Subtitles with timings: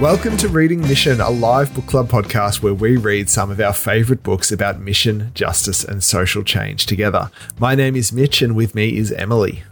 [0.00, 3.72] Welcome to Reading Mission, a live book club podcast where we read some of our
[3.72, 7.32] favourite books about mission, justice, and social change together.
[7.58, 9.64] My name is Mitch, and with me is Emily.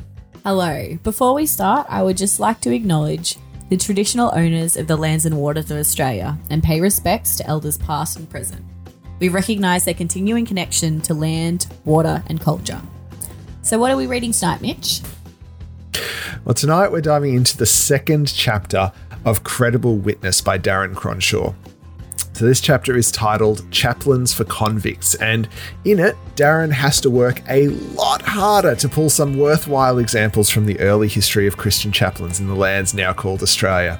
[0.43, 0.99] Hello.
[1.05, 3.37] Before we start, I would just like to acknowledge
[3.69, 7.79] the traditional owners of the lands and waters of Australia and pay respects to elders
[7.79, 8.65] past and present.
[9.21, 12.83] We recognise their continuing connection to land, water, and culture.
[13.63, 15.03] So, what are we reading tonight, Mitch?
[16.45, 18.93] Well, tonight we're diving into the second chapter
[19.27, 21.53] of Credible Witness by Darren Cronshaw.
[22.33, 25.49] So, this chapter is titled Chaplains for Convicts, and
[25.85, 30.67] in it, Darren has to work a lot harder to pull some worthwhile examples from
[30.67, 33.99] the early history of Christian chaplains in the lands now called Australia.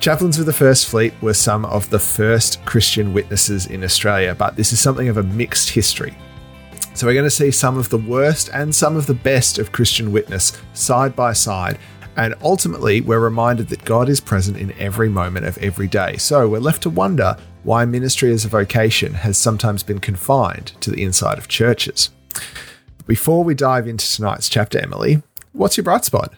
[0.00, 4.54] Chaplains of the First Fleet were some of the first Christian witnesses in Australia, but
[4.54, 6.16] this is something of a mixed history.
[6.94, 9.72] So, we're going to see some of the worst and some of the best of
[9.72, 11.78] Christian witness side by side
[12.16, 16.16] and ultimately, we're reminded that God is present in every moment of every day.
[16.16, 20.90] So we're left to wonder why ministry as a vocation has sometimes been confined to
[20.90, 22.10] the inside of churches.
[23.06, 25.22] Before we dive into tonight's chapter, Emily,
[25.52, 26.34] what's your bright spot?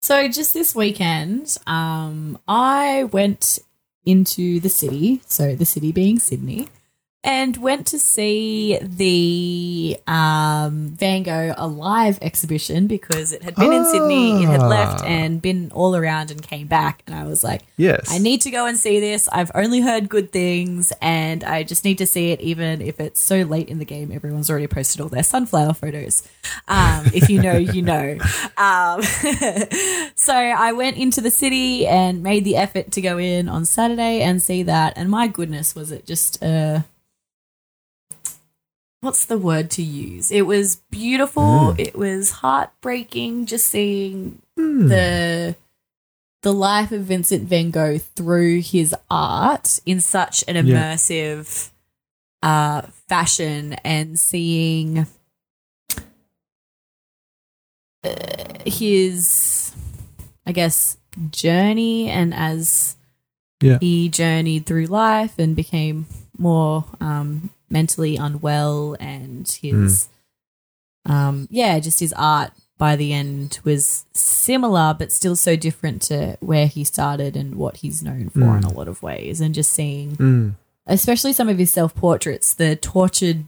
[0.00, 3.58] So, just this weekend, um, I went
[4.04, 6.68] into the city, so the city being Sydney,
[7.26, 13.84] and went to see the um, Van Gogh Alive exhibition because it had been in
[13.84, 15.06] Sydney, it had left Ah.
[15.06, 17.02] and been all around and came back.
[17.06, 18.06] And I was like, Yes.
[18.10, 19.28] I need to go and see this.
[19.32, 23.20] I've only heard good things and I just need to see it, even if it's
[23.20, 24.12] so late in the game.
[24.12, 26.22] Everyone's already posted all their sunflower photos.
[26.68, 28.18] Um, if you know, you know.
[28.58, 29.02] Um,
[30.14, 34.22] so I went into the city and made the effort to go in on Saturday
[34.22, 34.94] and see that.
[34.96, 36.80] And my goodness, was it just uh,
[39.06, 40.30] what's the word to use?
[40.30, 41.74] It was beautiful.
[41.78, 45.56] It was heartbreaking just seeing the
[46.42, 50.62] the life of Vincent van Gogh through his art in such an Yeah.
[50.94, 51.70] immersive
[52.42, 55.06] uh, fashion and seeing
[58.04, 58.10] uh,
[58.66, 59.72] his,
[60.46, 60.98] I guess,
[61.30, 62.96] journey and as
[63.60, 63.78] Yeah.
[63.80, 66.06] he journeyed through life and became
[66.38, 70.08] more um, mentally unwell and his,
[71.04, 76.36] um, yeah, just his art by the end was similar but still so different to
[76.40, 79.72] where he started and what he's known for in a lot of ways and just
[79.72, 80.54] seeing Mm.
[80.86, 83.44] especially some of his self portraits, the tortured.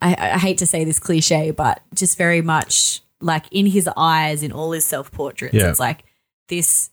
[0.00, 4.42] I, I hate to say this cliche, but just very much like in his eyes,
[4.42, 5.68] in all his self portraits, Yeah.
[5.68, 6.02] it's like
[6.48, 6.88] this.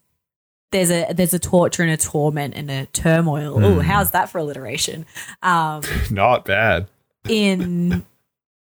[0.72, 3.64] There's a there's a torture and a torment and a turmoil.
[3.64, 5.06] Oh, how's that for alliteration?
[5.42, 5.82] Um,
[6.12, 6.88] Not bad.
[7.28, 8.06] in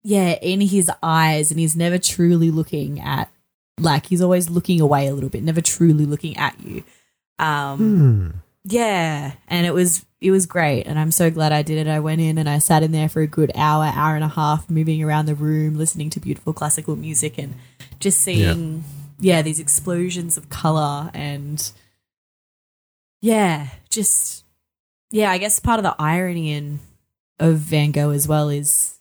[0.04, 3.30] yeah, in his eyes, and he's never truly looking at
[3.80, 6.84] like he's always looking away a little bit, never truly looking at you.
[7.38, 8.30] Um, Hmm.
[8.64, 11.90] yeah, and it was it was great, and I'm so glad I did it.
[11.90, 14.28] I went in and I sat in there for a good hour, hour and a
[14.30, 17.56] half, moving around the room, listening to beautiful classical music, and
[18.00, 18.84] just seeing
[19.20, 21.72] yeah, these explosions of color and
[23.22, 24.44] yeah, just
[25.12, 25.32] yeah.
[25.32, 26.80] I guess part of the irony in
[27.40, 29.00] of Van Gogh as well is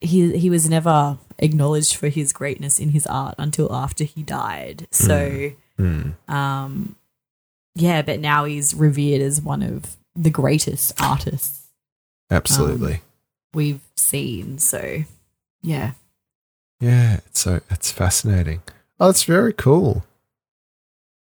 [0.00, 4.86] he he was never acknowledged for his greatness in his art until after he died.
[4.90, 6.12] So Hmm.
[6.26, 6.96] um
[7.74, 11.66] yeah but now he's revered as one of the greatest artists
[12.30, 13.02] Absolutely.
[13.52, 15.04] we've seen so
[15.62, 15.92] yeah
[16.80, 17.20] yeah.
[17.26, 18.62] It's so it's fascinating.
[18.98, 20.04] Oh, it's very cool.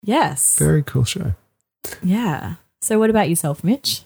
[0.02, 1.36] yes Very cool show.
[2.04, 4.04] Yeah so what about yourself mitch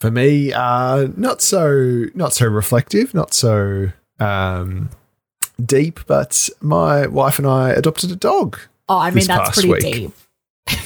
[0.00, 3.90] For me, uh, not so not so reflective, not so
[4.20, 4.90] um,
[5.64, 8.58] deep, but my wife and I adopted a dog.
[8.88, 9.80] oh i mean that's pretty week.
[9.80, 10.12] deep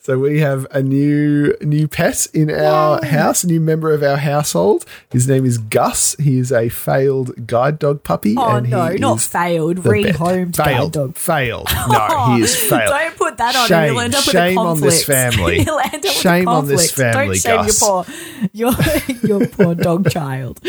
[0.00, 4.16] so we have a new new pet in our house, a new member of our
[4.16, 4.84] household.
[5.10, 6.14] His name is Gus.
[6.18, 8.34] He is a failed guide dog puppy.
[8.38, 10.92] oh and no not failed rehomed guide Failed.
[10.92, 11.68] dog Failed.
[11.92, 12.88] No, he is failed.
[12.90, 13.68] Don't put that on him.
[13.68, 13.92] Shame.
[13.92, 15.34] You'll end up with Shame a on this conflict.
[15.34, 15.58] family.
[15.62, 17.14] You'll end up with Shame a on this conflict.
[17.14, 17.80] family, Don't shame Gus.
[17.82, 20.60] your poor, your, your poor dog child.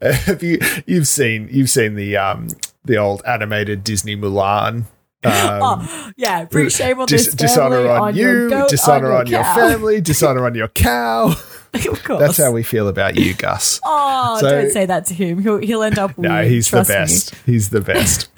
[0.00, 2.48] have you you've seen you've seen the um
[2.84, 4.84] the old animated Disney Mulan?
[5.24, 9.20] Um, oh, yeah, bring shame on dis- this dishonor family, on, you, goat, dishonor on
[9.22, 11.34] on your family, dishonor on your cow.
[11.74, 12.20] of course.
[12.20, 13.80] That's how we feel about you, Gus.
[13.84, 15.42] Oh, So- don't say that to him.
[15.42, 16.16] He'll he'll end up.
[16.16, 16.94] No, weird, he's the trust me.
[16.94, 17.34] best.
[17.46, 18.28] He's the best.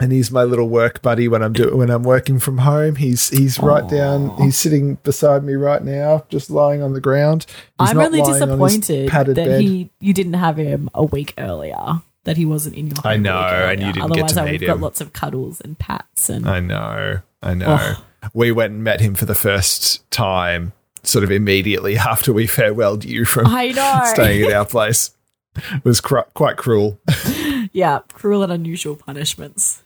[0.00, 2.94] and he's my little work buddy when I'm do- when I'm working from home.
[2.94, 4.36] He's he's right down.
[4.40, 7.44] He's sitting beside me right now, just lying on the ground.
[7.80, 9.60] He's I'm really on disappointed that bed.
[9.60, 12.02] he you didn't have him a week earlier.
[12.24, 12.96] That he wasn't in your.
[13.04, 14.80] I know, and you didn't get Otherwise, to I would meet have got him.
[14.82, 17.20] lots of cuddles and pats and I know.
[17.42, 17.78] I know.
[17.78, 18.04] Oh.
[18.32, 20.72] We went and met him for the first time,
[21.02, 24.00] sort of immediately after we farewelled you from I know.
[24.06, 25.10] staying at our place.
[25.56, 26.98] It was cr- quite cruel,
[27.72, 29.82] yeah, cruel and unusual punishments.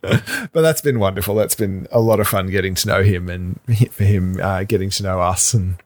[0.00, 1.34] but that's been wonderful.
[1.34, 3.60] That's been a lot of fun getting to know him and
[3.92, 5.52] for him uh, getting to know us.
[5.54, 5.76] And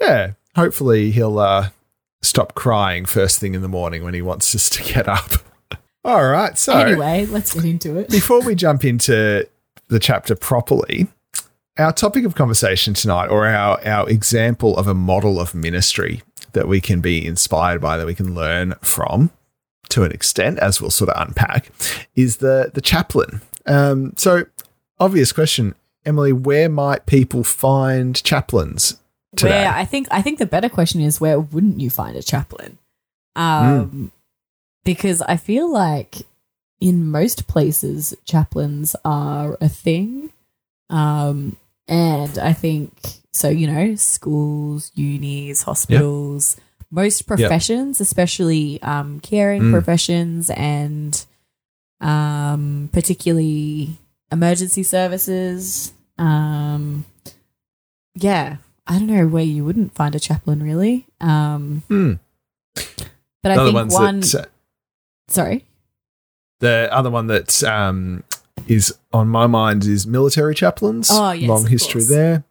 [0.00, 1.68] yeah, hopefully he'll uh,
[2.22, 5.32] stop crying first thing in the morning when he wants us to get up.
[6.04, 6.56] All right.
[6.56, 8.08] So Anyway, let's get into it.
[8.08, 9.48] before we jump into
[9.88, 11.08] the chapter properly,
[11.78, 16.22] our topic of conversation tonight, or our, our example of a model of ministry
[16.52, 19.30] that we can be inspired by, that we can learn from
[19.90, 21.70] to an extent, as we'll sort of unpack,
[22.14, 23.40] is the, the chaplain.
[23.66, 24.44] Um, so,
[24.98, 25.74] obvious question,
[26.04, 28.98] Emily, where might people find chaplains
[29.36, 29.50] today?
[29.64, 32.78] Where I think I think the better question is where wouldn't you find a chaplain?
[33.36, 34.10] Um,
[34.84, 36.16] because I feel like
[36.80, 40.32] in most places chaplains are a thing.
[40.90, 42.92] Um, and I think
[43.32, 43.48] so.
[43.48, 46.56] You know, schools, unis, hospitals,
[46.90, 49.72] most professions, especially um, caring Mm.
[49.72, 51.24] professions, and
[52.00, 53.98] um, particularly
[54.32, 55.92] emergency services.
[56.16, 57.04] Um,
[58.14, 58.56] yeah,
[58.88, 61.06] I don't know where you wouldn't find a chaplain really.
[61.20, 62.12] Um, Hmm.
[63.42, 64.20] but I The think one.
[64.20, 64.44] that, uh,
[65.28, 65.64] sorry.
[66.60, 68.24] the other one that um,
[68.66, 71.08] is on my mind is military chaplains.
[71.12, 72.08] Oh, yes, long history course.
[72.08, 72.44] there.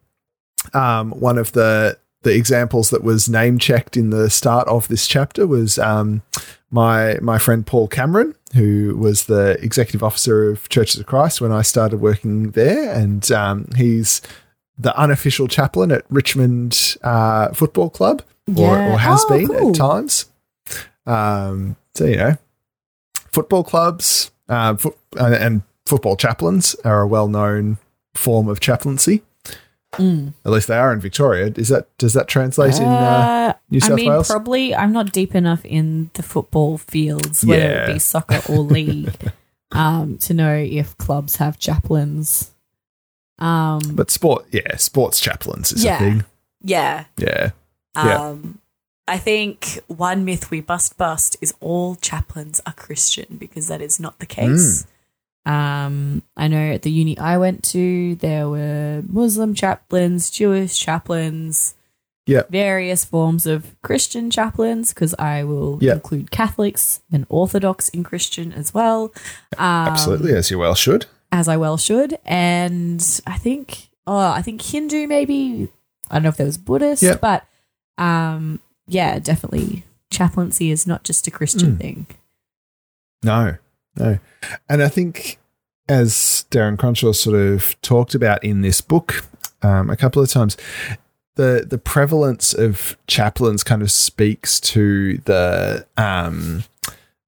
[0.74, 5.06] Um, one of the the examples that was name checked in the start of this
[5.06, 6.22] chapter was um,
[6.70, 11.52] my my friend Paul Cameron, who was the executive officer of Churches of Christ when
[11.52, 14.20] I started working there, and um, he's
[14.78, 18.94] the unofficial chaplain at Richmond uh, Football Club, or, Yeah.
[18.94, 19.70] or has Oh, been cool.
[19.70, 20.26] at times.
[21.06, 22.36] Um, so you know,
[23.32, 27.78] football clubs uh, fo- uh, and football chaplains are a well known
[28.14, 29.22] form of chaplaincy.
[29.94, 30.34] Mm.
[30.44, 31.50] At least they are in Victoria.
[31.56, 32.84] Is that does that translate in?
[32.84, 32.88] Uh,
[33.48, 34.28] Uh, New I South mean, Wales?
[34.28, 34.74] probably.
[34.74, 37.84] I'm not deep enough in the football fields, whether Yeah.
[37.90, 39.14] it be soccer or league,
[39.72, 42.50] um, to know if clubs have chaplains.
[43.38, 45.96] Um, but sport, yeah, sports chaplains is Yeah.
[45.96, 46.24] a thing.
[46.62, 47.04] yeah.
[47.16, 47.50] Yeah,
[47.96, 48.28] Yeah.
[48.28, 48.58] Um,
[49.06, 53.98] I think one myth we must bust is all chaplains are Christian because that is
[53.98, 54.86] not the case.
[55.46, 61.74] Um, I know at the uni I went to, there were Muslim chaplains, Jewish chaplains,
[62.26, 62.50] Yep.
[62.50, 65.94] various forms of Christian chaplains, because I will Yep.
[65.96, 69.04] include Catholics and Orthodox in Christian as well.
[69.56, 71.06] Um, absolutely, as you well should.
[71.32, 72.18] As I well should.
[72.24, 75.68] And I think, oh, I think Hindu maybe.
[76.10, 77.20] I don't know if there was Buddhist, Yep.
[77.20, 77.44] but
[77.98, 81.78] um, yeah, definitely chaplaincy is not just a Christian Mm.
[81.80, 82.06] thing.
[83.22, 83.56] No,
[83.96, 84.18] no,
[84.68, 85.38] and I think
[85.88, 89.26] as Darren Cronshaw sort of talked about in this book
[89.62, 90.56] um, a couple of times,
[91.34, 96.62] the the prevalence of chaplains kind of speaks to the um,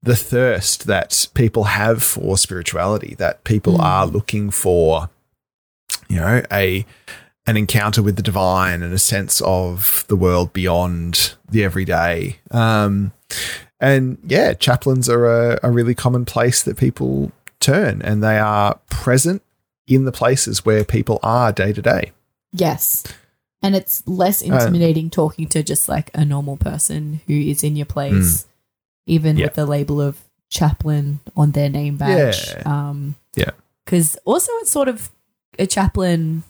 [0.03, 3.15] the thirst that people have for spirituality.
[3.19, 3.83] That people Mm.
[3.83, 5.11] are looking for,
[6.09, 6.87] you know, a
[7.47, 12.39] an encounter with the divine and a sense of the world beyond the everyday.
[12.51, 13.13] Um,
[13.81, 18.79] and yeah, chaplains are a, a really common place that people turn, and they are
[18.91, 19.43] present
[19.87, 22.13] in the places where people are day to day.
[22.53, 23.05] Yes.
[23.63, 27.87] And it's less intimidating talking to just like a normal person who is in your
[27.87, 28.47] place,
[29.07, 29.47] even Yeah.
[29.47, 32.49] with the label of chaplain on their name badge.
[32.49, 32.63] Yeah.
[32.65, 33.51] Um, Yeah.
[33.85, 35.11] Because also, it's sort of
[35.59, 36.43] a chaplain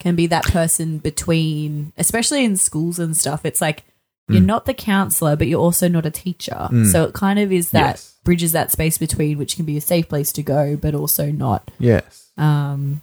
[0.00, 3.44] can be that person between, especially in schools and stuff.
[3.44, 3.84] It's like
[4.28, 4.46] you're Mm.
[4.46, 6.68] not the counselor, but you're also not a teacher.
[6.70, 6.90] Mm.
[6.90, 8.14] So it kind of is that Yes.
[8.24, 11.70] bridges that space between, which can be a safe place to go, but also not
[11.78, 12.30] Yes.
[12.38, 13.00] um,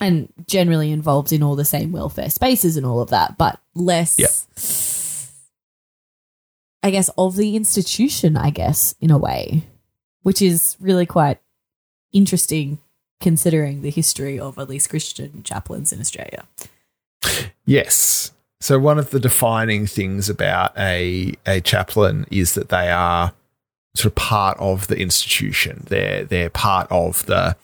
[0.00, 4.18] and generally involved in all the same welfare spaces and all of that, but less,
[4.18, 4.30] Yep.
[6.82, 9.66] I guess, of the institution, I guess, in a way,
[10.22, 11.38] which is really quite
[12.12, 12.78] interesting
[13.20, 16.44] considering the history of at least Christian chaplains in Australia.
[17.66, 18.32] Yes.
[18.60, 23.32] So one of the defining things about a a chaplain is that they are
[23.94, 25.84] sort of part of the institution.
[25.88, 27.56] They're they're part of the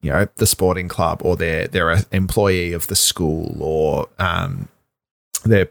[0.00, 4.68] you know the sporting club, or they're they're an employee of the school, or um,
[5.44, 5.68] they're.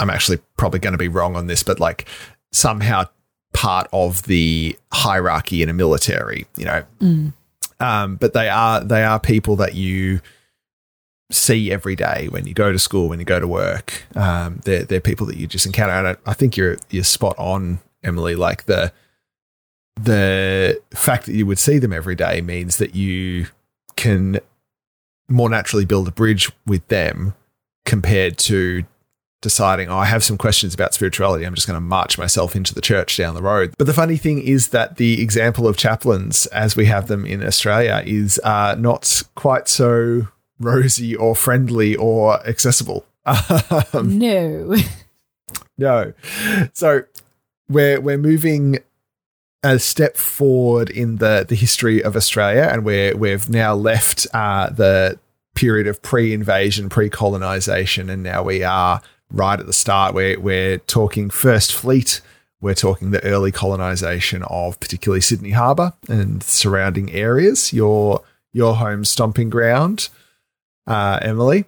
[0.00, 2.06] I'm actually probably going to be wrong on this, but like
[2.52, 3.04] somehow
[3.52, 6.46] part of the hierarchy in a military.
[6.56, 7.32] You know, Mm.
[7.80, 10.20] um, but they are they are people that you
[11.32, 14.04] see every day when you go to school, when you go to work.
[14.14, 17.34] Um, they're they're people that you just encounter, and I, I think you're you're spot
[17.38, 18.34] on, Emily.
[18.36, 18.92] Like the
[20.00, 23.46] the fact that you would see them every day means that you
[23.96, 24.40] can
[25.28, 27.34] more naturally build a bridge with them
[27.86, 28.84] compared to
[29.40, 31.44] deciding, oh, I have some questions about spirituality.
[31.44, 33.74] I'm just going to march myself into the church down the road.
[33.78, 37.44] But the funny thing is that the example of chaplains, as we have them in
[37.44, 40.28] Australia, is uh, not quite so
[40.58, 43.04] rosy or friendly or accessible.
[43.92, 44.76] Um, no.
[45.78, 46.12] no.
[46.72, 47.02] So
[47.68, 48.78] we're we're moving
[49.62, 54.70] a step forward in the the history of Australia, and we're we've now left uh,
[54.70, 55.18] the
[55.54, 60.14] period of pre-invasion, pre-colonization, and now we are right at the start.
[60.14, 62.20] We're we're talking First Fleet.
[62.60, 67.72] We're talking the early colonization of particularly Sydney Harbour and surrounding areas.
[67.72, 70.08] Your your home stomping ground
[70.86, 71.64] uh, Emily.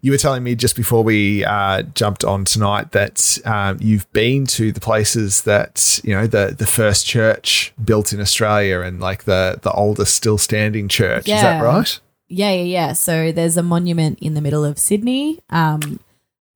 [0.00, 4.46] You were telling me just before we uh, jumped on tonight that um, you've been
[4.46, 9.24] to the places that you know the the first church built in Australia and like
[9.24, 11.26] the the oldest still standing church.
[11.26, 11.36] Yeah.
[11.36, 12.00] Is that right?
[12.28, 12.92] Yeah, yeah, yeah.
[12.92, 16.00] So there's a monument in the middle of Sydney um,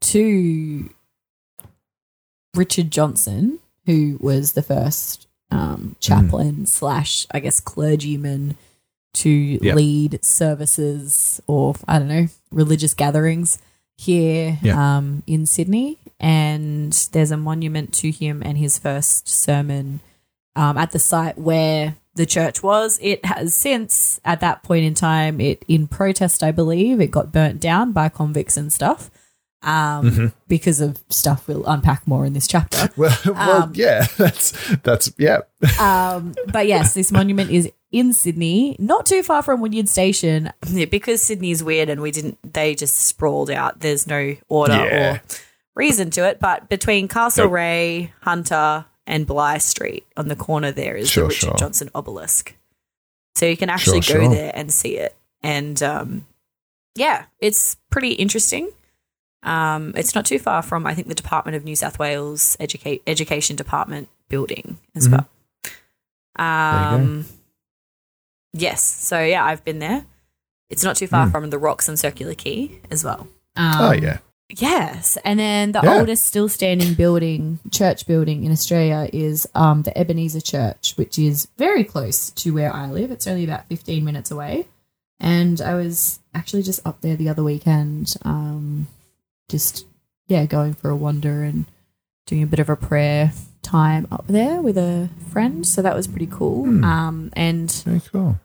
[0.00, 0.90] to
[2.54, 6.68] Richard Johnson, who was the first um, chaplain mm.
[6.68, 8.56] slash, I guess, clergyman
[9.14, 9.74] to yep.
[9.74, 13.58] lead services or I don't know religious gatherings
[13.96, 14.76] here yep.
[14.76, 20.00] um, in Sydney, and there's a monument to him and his first sermon
[20.54, 22.98] um, at the site where the church was.
[23.02, 27.32] It has since, at that point in time, it in protest, I believe, it got
[27.32, 29.10] burnt down by convicts and stuff.
[29.60, 30.26] Um, mm-hmm.
[30.46, 32.90] because of stuff we'll unpack more in this chapter.
[32.96, 34.52] well, well um, yeah, that's
[34.84, 35.40] that's yeah.
[35.80, 40.52] um, but yes, this monument is in Sydney, not too far from Wynyard Station.
[40.68, 43.80] Yeah, because Sydney's weird and we didn't, they just sprawled out.
[43.80, 45.14] There's no order yeah.
[45.14, 45.22] or
[45.74, 46.38] reason to it.
[46.38, 48.10] But between Castlereagh, nope.
[48.20, 51.56] Hunter, and Bligh Street on the corner there is sure, the Richard sure.
[51.56, 52.54] Johnson obelisk.
[53.34, 55.16] So you can actually sure, go there and see it.
[55.42, 56.26] And um,
[56.94, 58.70] yeah, it's pretty interesting.
[59.42, 63.00] Um, it's not too far from, I think, the Department of New South Wales Educa-
[63.06, 65.24] Education Department building as mm-hmm.
[66.36, 66.46] well.
[66.46, 67.26] Um,
[68.52, 68.82] Yes.
[68.82, 70.04] So yeah, I've been there.
[70.70, 71.32] It's not too far mm.
[71.32, 73.28] from the Rocks and Circular Quay as well.
[73.56, 74.18] Um, oh yeah.
[74.50, 75.98] Yes, and then the yeah.
[75.98, 81.48] oldest still standing building, church building in Australia is um, the Ebenezer Church, which is
[81.58, 83.10] very close to where I live.
[83.10, 84.66] It's only about 15 minutes away.
[85.20, 88.86] And I was actually just up there the other weekend, um,
[89.48, 89.86] just,
[90.26, 91.64] yeah, going for a wander and
[92.26, 96.06] doing a bit of a prayer time up there with a friend, so that was
[96.06, 96.64] pretty cool.
[96.64, 96.84] Mm.
[96.84, 98.38] Um, and very cool.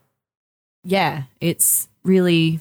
[0.84, 2.60] Yeah, it's really,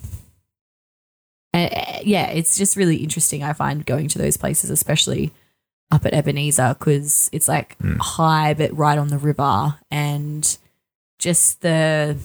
[1.55, 1.69] uh,
[2.03, 3.43] yeah, it's just really interesting.
[3.43, 5.33] I find going to those places, especially
[5.91, 7.99] up at Ebenezer, because it's like mm.
[7.99, 10.57] high but right on the river, and
[11.19, 12.17] just the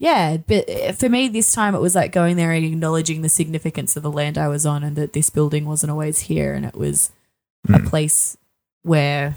[0.00, 3.96] yeah, but for me this time it was like going there and acknowledging the significance
[3.96, 6.74] of the land I was on and that this building wasn't always here and it
[6.74, 7.12] was
[7.68, 7.76] mm.
[7.76, 7.86] a hmm.
[7.86, 8.36] place
[8.82, 9.36] where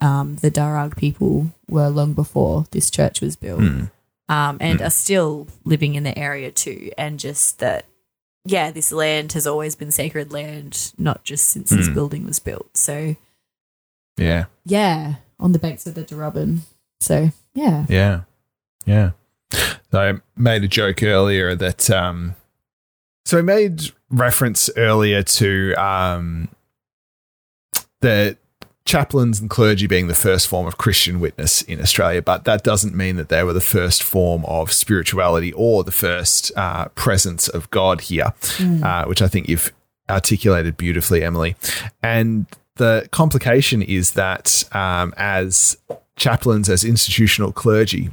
[0.00, 3.90] um, the Darug people were long before this church was built, mm.
[4.28, 4.86] um, and mm.
[4.86, 6.90] are still living in the area too.
[6.96, 7.84] And just that,
[8.44, 11.94] yeah, this land has always been sacred land, not just since this hmm.
[11.94, 12.76] building was built.
[12.76, 13.16] So,
[14.16, 16.60] yeah, yeah, on the banks of the Darebin.
[17.00, 18.22] So, yeah, yeah,
[18.86, 19.10] yeah.
[19.92, 22.36] I made a joke earlier that, um,
[23.24, 26.48] so I made reference earlier to um,
[28.00, 28.36] the
[28.84, 32.94] chaplains and clergy being the first form of Christian witness in Australia, but that doesn't
[32.94, 37.70] mean that they were the first form of spirituality or the first uh, presence of
[37.70, 38.82] God here, mm.
[38.82, 39.72] uh, which I think you've
[40.08, 41.56] articulated beautifully, Emily.
[42.02, 45.76] And the complication is that um, as
[46.16, 48.10] chaplains, as institutional clergy,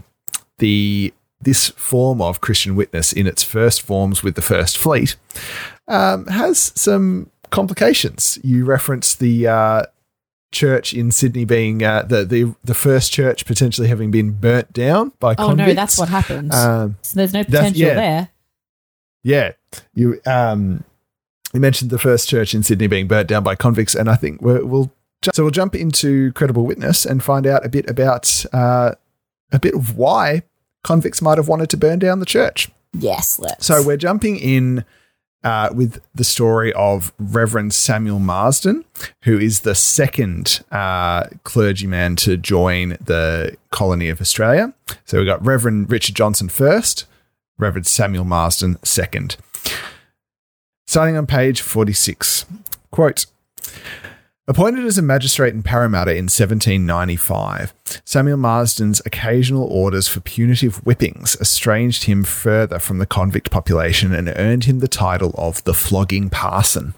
[0.60, 5.16] the this form of Christian witness in its first forms with the First Fleet
[5.88, 8.40] um, has some complications.
[8.44, 9.84] You reference the uh,
[10.52, 15.14] church in Sydney being uh, the, the the first church potentially having been burnt down
[15.20, 15.62] by oh convicts.
[15.62, 16.54] Oh no, that's what happened.
[16.54, 18.30] Um, so there's no potential yeah, there.
[19.24, 19.52] Yeah,
[19.94, 20.84] you um,
[21.54, 24.42] you mentioned the first church in Sydney being burnt down by convicts, and I think
[24.42, 24.92] we will
[25.34, 28.94] so we'll jump into credible witness and find out a bit about uh,
[29.52, 30.44] a bit of why
[30.88, 32.70] convicts might have wanted to burn down the church.
[32.94, 33.66] Yes, let's.
[33.66, 34.86] So we're jumping in
[35.44, 38.86] uh, with the story of Reverend Samuel Marsden,
[39.24, 44.74] who is the second uh, clergyman to join the colony of Australia.
[45.04, 47.06] So we've got Reverend Richard Johnson first,
[47.58, 49.36] Reverend Samuel Marsden second.
[50.86, 52.46] Starting on page 46.
[52.92, 53.26] Quote
[54.50, 57.74] Appointed as a magistrate in Parramatta in 1795,
[58.06, 64.32] Samuel Marsden's occasional orders for punitive whippings estranged him further from the convict population and
[64.38, 66.94] earned him the title of the flogging parson.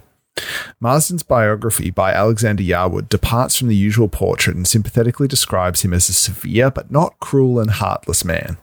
[0.80, 6.08] Marsden's biography by Alexander Yarwood departs from the usual portrait and sympathetically describes him as
[6.08, 8.58] a severe but not cruel and heartless man.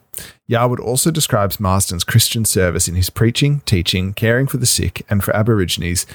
[0.48, 5.22] Yarwood also describes Marsden's Christian service in his preaching, teaching, caring for the sick, and
[5.22, 6.06] for Aborigines,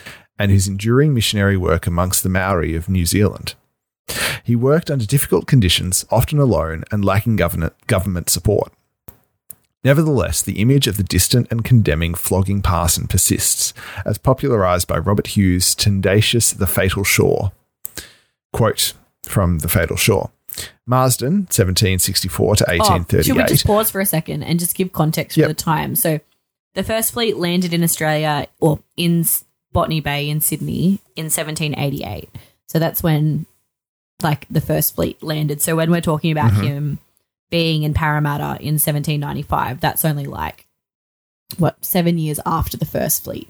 [0.41, 3.53] and his enduring missionary work amongst the Maori of New Zealand.
[4.43, 8.73] He worked under difficult conditions, often alone, and lacking government, support.
[9.83, 13.71] Nevertheless, the image of the distant and condemning flogging parson persists,
[14.03, 17.51] as popularised by Robert Hughes' Tendacious The Fatal Shore.
[18.51, 20.31] Quote from The Fatal Shore.
[20.87, 23.19] Marsden, 1764 to 1838.
[23.19, 25.49] Oh, should we just pause for a second and just give context for yep.
[25.49, 25.95] the time?
[25.95, 26.19] So,
[26.73, 29.23] the first fleet landed in Australia or in
[29.71, 32.29] Botany Bay in Sydney in 1788.
[32.67, 33.45] So that's when
[34.21, 35.61] like the first fleet landed.
[35.61, 36.63] So when we're talking about mm-hmm.
[36.63, 36.99] him
[37.49, 40.67] being in Parramatta in 1795, that's only like
[41.57, 43.49] what seven years after the first fleet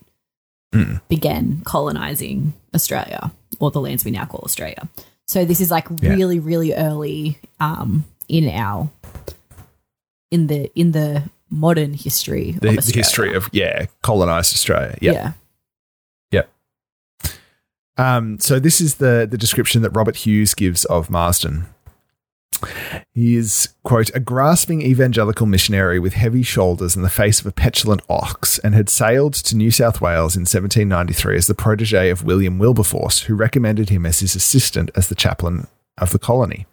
[0.74, 1.00] mm.
[1.08, 4.90] began colonizing Australia or the lands we now call Australia.
[5.28, 6.14] So this is like yeah.
[6.14, 8.90] really, really early um, in our
[10.30, 14.98] in the in the modern history the, the history of yeah colonized Australia.
[15.02, 15.14] Yep.
[15.14, 15.34] Yeah.
[17.98, 21.68] Um, so this is the the description that Robert Hughes gives of Marsden.
[23.14, 27.52] He is, quote, a grasping evangelical missionary with heavy shoulders and the face of a
[27.52, 32.24] petulant ox, and had sailed to New South Wales in 1793 as the protege of
[32.24, 35.68] William Wilberforce, who recommended him as his assistant as the chaplain
[35.98, 36.68] of the colony.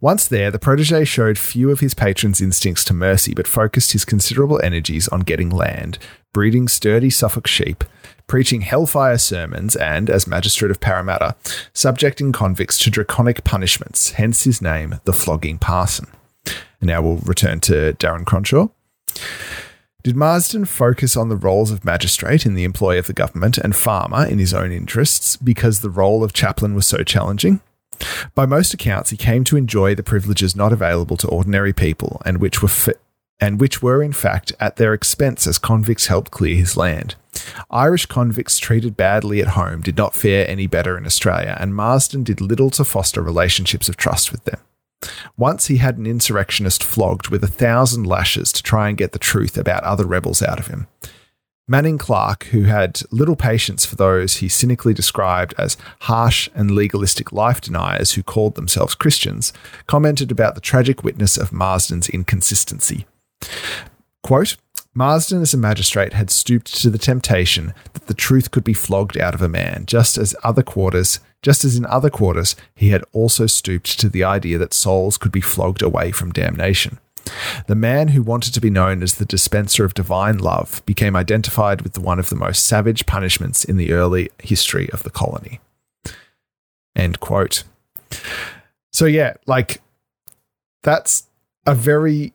[0.00, 4.04] Once there, the protege showed few of his patrons' instincts to mercy, but focused his
[4.04, 5.98] considerable energies on getting land,
[6.36, 7.82] breeding sturdy Suffolk sheep,
[8.26, 11.34] preaching hellfire sermons, and, as magistrate of Parramatta,
[11.72, 16.08] subjecting convicts to draconic punishments, hence his name, the flogging parson.
[16.44, 18.70] And now we'll return to Darren Cronshaw.
[20.02, 23.74] Did Marsden focus on the roles of magistrate in the employ of the government and
[23.74, 27.62] farmer in his own interests because the role of chaplain was so challenging?
[28.34, 32.42] By most accounts, he came to enjoy the privileges not available to ordinary people and
[32.42, 32.92] which were fi-
[33.40, 37.14] and which were in fact at their expense as convicts helped clear his land.
[37.70, 42.22] Irish convicts treated badly at home did not fare any better in Australia, and Marsden
[42.22, 44.58] did little to foster relationships of trust with them.
[45.36, 49.18] Once he had an insurrectionist flogged with a thousand lashes to try and get the
[49.18, 50.86] truth about other rebels out of him.
[51.68, 57.32] Manning Clark, who had little patience for those he cynically described as harsh and legalistic
[57.32, 59.52] life deniers who called themselves Christians,
[59.88, 63.04] commented about the tragic witness of Marsden's inconsistency.
[64.26, 64.56] Quote,
[64.92, 69.16] Marsden, as a magistrate, had stooped to the temptation that the truth could be flogged
[69.16, 73.04] out of a man, just as other quarters, just as in other quarters, he had
[73.12, 76.98] also stooped to the idea that souls could be flogged away from damnation.
[77.68, 81.82] The man who wanted to be known as the dispenser of divine love became identified
[81.82, 85.60] with one of the most savage punishments in the early history of the colony.
[86.96, 87.62] End quote.
[88.92, 89.80] So, yeah, like
[90.82, 91.28] that's
[91.64, 92.32] a very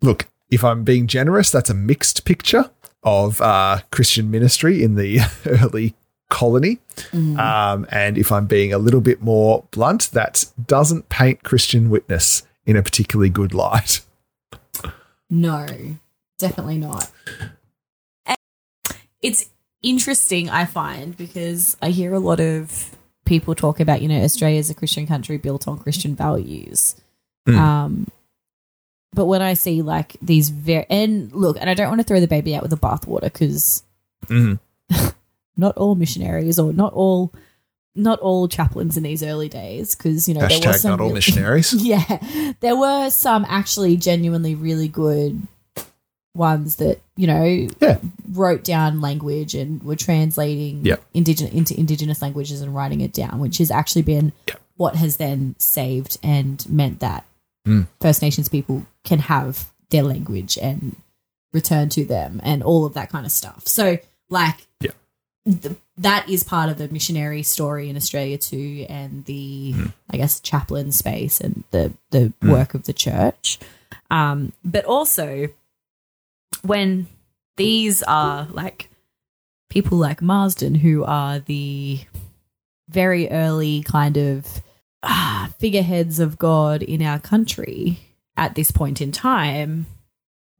[0.00, 2.70] look, if I'm being generous, that's a mixed picture
[3.02, 5.94] of uh, Christian ministry in the early
[6.28, 6.78] colony.
[7.12, 7.38] Mm.
[7.38, 12.42] Um, and if I'm being a little bit more blunt, that doesn't paint Christian witness
[12.66, 14.00] in a particularly good light.
[15.32, 15.64] No,
[16.38, 17.08] definitely not.
[18.26, 18.36] And
[19.22, 19.48] it's
[19.80, 22.90] interesting, I find, because I hear a lot of
[23.24, 26.96] people talk about, you know, Australia is a Christian country built on Christian values.
[27.46, 27.56] Mm.
[27.56, 28.08] Um,
[29.12, 32.20] but when I see like these very and look, and I don't want to throw
[32.20, 33.82] the baby out with the bathwater because
[34.26, 35.06] mm-hmm.
[35.56, 37.32] not all missionaries or not all
[37.94, 41.00] not all chaplains in these early days because you know Hashtag there were some not
[41.00, 41.74] all missionaries.
[41.84, 45.46] yeah, there were some actually genuinely really good
[46.34, 47.98] ones that you know yeah.
[48.30, 51.02] wrote down language and were translating yep.
[51.12, 54.60] indigenous into indigenous languages and writing it down, which has actually been yep.
[54.76, 57.24] what has then saved and meant that
[57.66, 57.86] mm.
[58.00, 60.96] First Nations people can have their language and
[61.52, 63.66] return to them and all of that kind of stuff.
[63.66, 64.92] So, like, yeah.
[65.96, 69.92] That is part of the missionary story in Australia too, and the mm.
[70.10, 72.52] I guess chaplain space and the the mm.
[72.52, 73.58] work of the church.
[74.10, 75.48] Um, but also
[76.62, 77.06] when
[77.56, 78.90] these are like
[79.70, 82.00] people like Marsden, who are the
[82.88, 84.62] very early kind of
[85.02, 87.98] ah, figureheads of God in our country
[88.36, 89.86] at this point in time,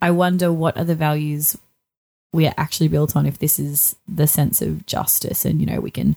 [0.00, 1.56] I wonder what are the values
[2.32, 5.80] we are actually built on if this is the sense of justice and, you know,
[5.80, 6.16] we can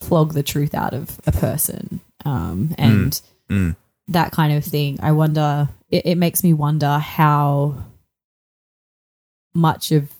[0.00, 3.12] flog the truth out of a person um, and
[3.48, 3.70] mm.
[3.70, 3.76] Mm.
[4.08, 4.98] that kind of thing.
[5.02, 7.76] I wonder, it, it makes me wonder how
[9.54, 10.12] much of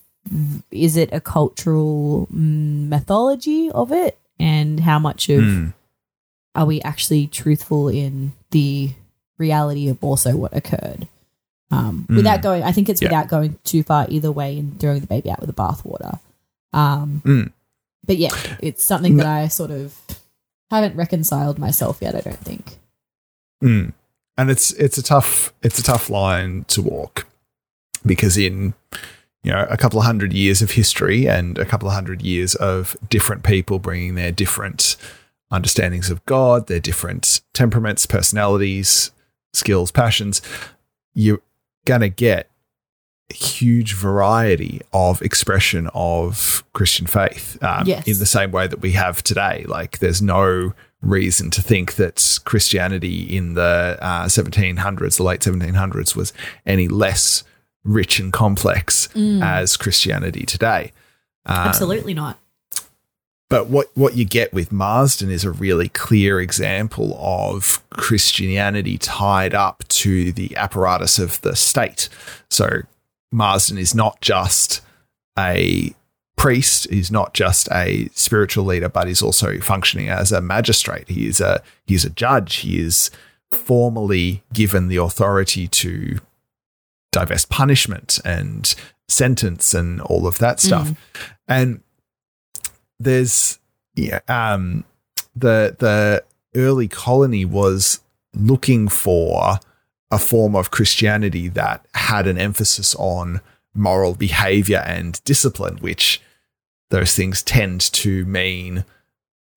[0.70, 5.72] is it a cultural mythology of it and how much of mm.
[6.54, 8.90] Are we actually truthful in the
[9.38, 11.08] reality of also what occurred
[11.70, 12.16] um, mm.
[12.16, 13.08] without going i think it's yeah.
[13.08, 16.18] without going too far either way and throwing the baby out with the bathwater
[16.72, 17.52] um, mm.
[18.04, 19.98] but yeah it's something that i sort of
[20.70, 22.78] haven't reconciled myself yet i don't think
[23.62, 23.92] mm.
[24.36, 27.26] and it's it's a tough it's a tough line to walk
[28.06, 28.74] because in
[29.42, 32.54] you know a couple of hundred years of history and a couple of hundred years
[32.56, 34.96] of different people bringing their different
[35.54, 39.10] understandings of God, their different temperaments, personalities,
[39.52, 40.42] skills, passions,
[41.14, 41.40] you're
[41.84, 42.50] going to get
[43.30, 48.06] a huge variety of expression of Christian faith um, yes.
[48.06, 49.64] in the same way that we have today.
[49.66, 56.16] Like, there's no reason to think that Christianity in the uh, 1700s, the late 1700s,
[56.16, 56.32] was
[56.66, 57.44] any less
[57.84, 59.42] rich and complex mm.
[59.42, 60.92] as Christianity today.
[61.46, 62.38] Um, Absolutely not.
[63.54, 69.54] But what, what you get with Marsden is a really clear example of Christianity tied
[69.54, 72.08] up to the apparatus of the state.
[72.50, 72.80] So
[73.30, 74.80] Marsden is not just
[75.38, 75.94] a
[76.34, 81.08] priest, he's not just a spiritual leader, but he's also functioning as a magistrate.
[81.08, 82.56] He is a he's a judge.
[82.56, 83.12] He is
[83.52, 86.18] formally given the authority to
[87.12, 88.74] divest punishment and
[89.08, 90.88] sentence and all of that stuff.
[90.88, 90.96] Mm.
[91.46, 91.80] And
[92.98, 93.58] there's
[93.94, 94.84] yeah, um,
[95.34, 98.00] the the early colony was
[98.34, 99.58] looking for
[100.10, 103.40] a form of Christianity that had an emphasis on
[103.74, 106.20] moral behavior and discipline, which
[106.90, 108.84] those things tend to mean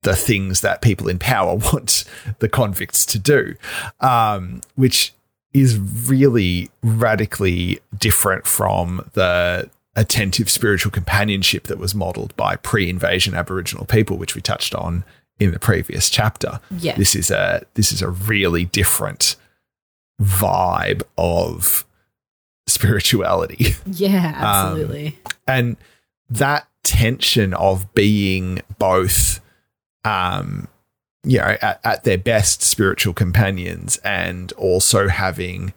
[0.04, 2.04] the things that people in power want
[2.40, 3.56] the convicts to do,
[4.00, 5.14] um, which
[5.54, 13.86] is really radically different from the attentive spiritual companionship that was modeled by pre-invasion Aboriginal
[13.86, 15.04] people, which we touched on
[15.40, 16.62] in the previous chapter.
[16.72, 16.96] Yeah.
[16.96, 19.36] This is a this is a really different
[20.22, 21.86] vibe of
[22.68, 23.76] spirituality.
[23.86, 25.20] Yeah, absolutely.
[25.26, 25.78] Um, and
[26.30, 29.42] that tension of being both
[30.06, 30.68] um
[31.24, 35.74] you know, at, at their best spiritual companions and also having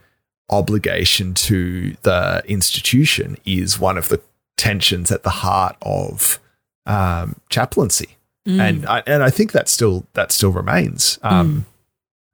[0.50, 4.20] obligation to the institution is one of the
[4.56, 6.38] tensions at the heart of
[6.86, 8.16] um, chaplaincy.
[8.46, 8.60] Mm.
[8.60, 11.18] And I, and I think that still that still remains.
[11.22, 11.64] Um, mm.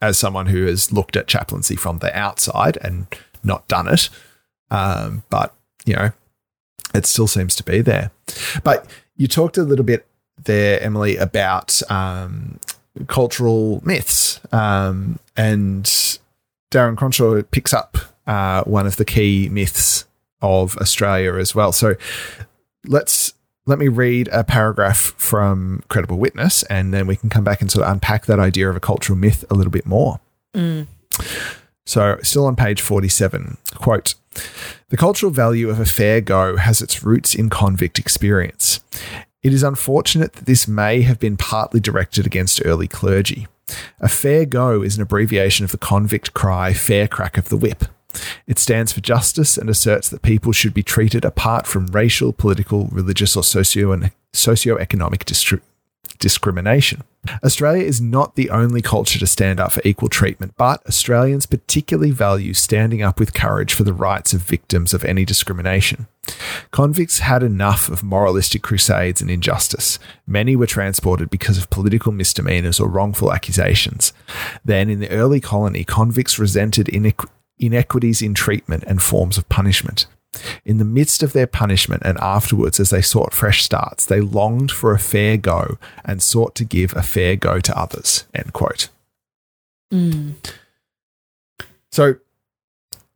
[0.03, 3.07] As someone who has looked at chaplaincy from the outside and
[3.43, 4.11] not done it,
[4.71, 5.55] um, but
[5.87, 6.11] you know,
[6.95, 8.11] it still seems to be there.
[8.63, 10.07] But you talked a little bit
[10.45, 12.61] there, Emily, about um,
[13.07, 14.41] cultural myths.
[14.53, 16.19] Um, and
[16.71, 20.05] Darren Cronshaw picks up uh, one of the key myths
[20.43, 21.73] of Australia as well.
[21.73, 21.95] So
[22.85, 23.35] let's
[23.67, 27.71] let me read a paragraph from Credible Witness, and then we can come back and
[27.71, 30.21] sort of unpack that idea of a cultural myth a little bit more.
[30.55, 30.87] Mm.
[31.85, 34.15] So, still on page 47, quote
[34.89, 38.81] The cultural value of a fair go has its roots in convict experience.
[39.47, 43.47] It is unfortunate that this may have been partly directed against early clergy.
[44.01, 47.85] A fair go is an abbreviation of the convict cry, fair crack of the whip.
[48.49, 52.89] It stands for justice and asserts that people should be treated apart from racial, political,
[52.91, 55.61] religious, or socio- socioeconomic distri-
[56.19, 57.03] discrimination.
[57.45, 62.11] Australia is not the only culture to stand up for equal treatment, but Australians particularly
[62.11, 66.07] value standing up with courage for the rights of victims of any discrimination.
[66.71, 69.99] Convicts had enough of moralistic crusades and injustice.
[70.27, 74.13] Many were transported because of political misdemeanors or wrongful accusations.
[74.65, 80.07] Then, in the early colony, convicts resented inequ- inequities in treatment and forms of punishment.
[80.65, 84.71] In the midst of their punishment and afterwards, as they sought fresh starts, they longed
[84.71, 88.25] for a fair go and sought to give a fair go to others.
[88.35, 88.89] End quote.
[89.93, 90.35] Mm.
[91.91, 92.17] So,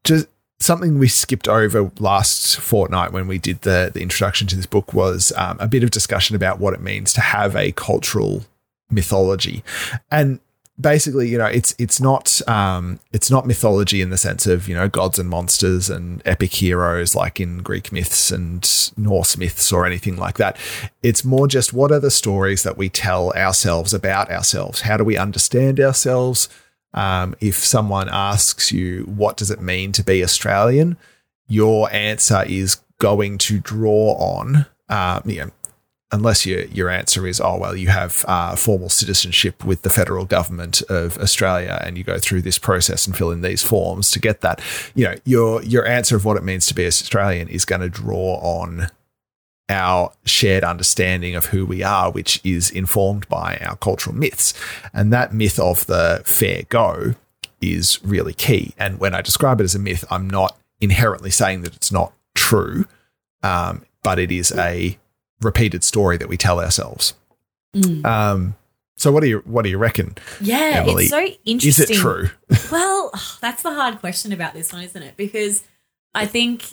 [0.05, 0.29] just
[0.61, 4.93] something we skipped over last fortnight when we did the, the introduction to this book
[4.93, 8.45] was um, a bit of discussion about what it means to have a cultural
[8.91, 9.65] mythology.
[10.11, 10.41] And
[10.81, 14.75] basically, you know, it's it's not um, it's not mythology in the sense of you
[14.75, 19.87] know gods and monsters and epic heroes like in Greek myths and Norse myths or
[19.87, 20.57] anything like that.
[21.03, 24.83] It's more just what are the stories that we tell ourselves about ourselves?
[24.83, 26.49] How do we understand ourselves?
[26.93, 30.97] Um, if someone asks you what does it mean to be Australian,
[31.47, 35.51] your answer is going to draw on, uh, you know,
[36.13, 40.25] unless your your answer is, oh well, you have uh, formal citizenship with the federal
[40.25, 44.19] government of Australia, and you go through this process and fill in these forms to
[44.19, 44.61] get that.
[44.95, 47.89] You know, your your answer of what it means to be Australian is going to
[47.89, 48.89] draw on
[49.69, 54.53] our shared understanding of who we are, which is informed by our cultural myths,
[54.93, 57.15] and that myth of the fair go
[57.61, 58.75] is really key.
[58.79, 62.13] And when I describe it as a myth, I'm not inherently saying that it's not
[62.35, 62.87] true,
[63.43, 64.99] um, but it is a
[65.41, 67.15] repeated story that we tell ourselves.
[67.75, 68.05] Mm.
[68.05, 68.57] Um,
[68.97, 70.17] so what do you what do you reckon?
[70.41, 71.05] Yeah, Emily?
[71.05, 71.85] it's so interesting.
[71.85, 72.31] Is it true?
[72.71, 75.17] well, that's the hard question about this one, isn't it?
[75.17, 75.65] Because
[76.15, 76.65] I think,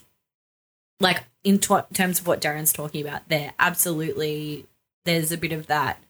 [1.00, 4.66] like in t- terms of what Darren's talking about, there absolutely
[5.06, 6.02] there's a bit of that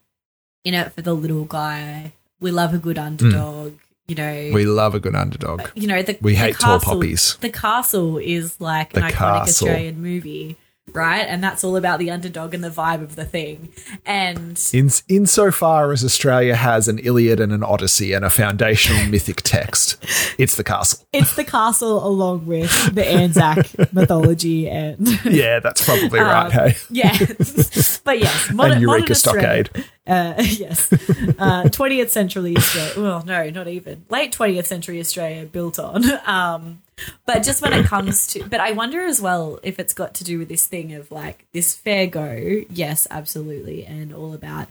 [0.64, 2.12] in it for the little guy.
[2.40, 3.72] We love a good underdog.
[3.72, 3.78] Mm.
[4.08, 5.68] You know, we love a good underdog.
[5.74, 7.36] You know, the, we the hate castle, tall poppies.
[7.36, 9.68] The castle is like the an iconic castle.
[9.68, 10.56] Australian movie
[10.94, 11.22] right?
[11.22, 13.70] And that's all about the underdog and the vibe of the thing.
[14.04, 19.42] And in insofar as Australia has an Iliad and an Odyssey and a foundational mythic
[19.42, 20.02] text,
[20.38, 21.06] it's the castle.
[21.12, 26.46] It's the castle along with the Anzac mythology and yeah, that's probably right.
[26.46, 27.16] Um, hey, yeah,
[28.04, 29.70] but yes, modern, and Eureka Stockade.
[30.06, 30.92] Uh, yes,
[31.38, 32.92] uh, twentieth uh, century Australia.
[32.96, 36.04] Well, no, not even late twentieth century Australia built on.
[36.26, 36.82] Um,
[37.26, 40.24] but just when it comes to, but I wonder as well if it's got to
[40.24, 42.62] do with this thing of like this fair go.
[42.70, 44.68] Yes, absolutely, and all about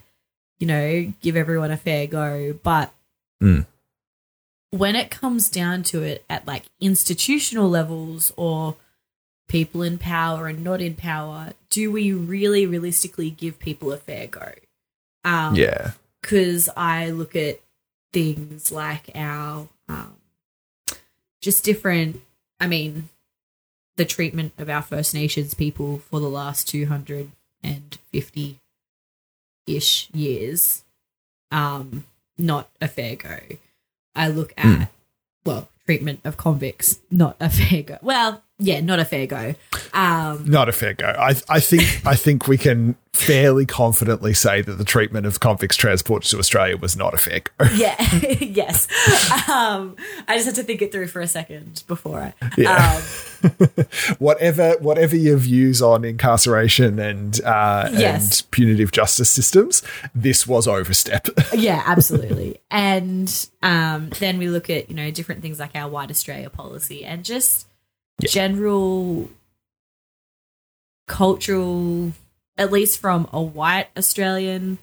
[0.59, 2.53] you know give everyone a fair go.
[2.63, 2.91] But
[3.41, 3.65] mm.
[4.71, 8.75] when it comes down to it, at like institutional levels or
[9.47, 14.27] people in power and not in power, do we really realistically give people a fair
[14.27, 14.51] go?
[15.23, 17.59] Um, yeah, because I look at
[18.13, 20.16] things like our um,
[21.47, 22.19] just different.
[22.59, 23.07] I mean,
[23.95, 28.59] the treatment of our First Nations people for the last 250
[29.65, 30.83] ish years,
[31.49, 32.03] um,
[32.37, 33.39] not a fair go.
[34.13, 34.89] I look at, mm.
[35.45, 37.97] well, treatment of convicts, not a fair go.
[38.01, 39.53] Well, yeah, not a fair go.
[39.93, 41.05] Um, not a fair go.
[41.05, 45.75] I, I think I think we can fairly confidently say that the treatment of convicts
[45.75, 47.65] transported to Australia was not a fair go.
[47.75, 47.95] Yeah,
[48.39, 48.87] yes.
[49.47, 49.95] Um,
[50.27, 52.33] I just had to think it through for a second before I.
[52.57, 52.99] Yeah.
[53.43, 53.77] Um,
[54.17, 58.41] whatever, whatever your views on incarceration and uh, yes.
[58.41, 59.83] and punitive justice systems,
[60.15, 61.27] this was overstep.
[61.53, 62.59] yeah, absolutely.
[62.71, 67.05] And um, then we look at you know different things like our White Australia policy
[67.05, 67.67] and just
[68.19, 68.29] yeah.
[68.29, 69.29] general
[71.07, 72.13] cultural
[72.57, 74.79] at least from a white Australian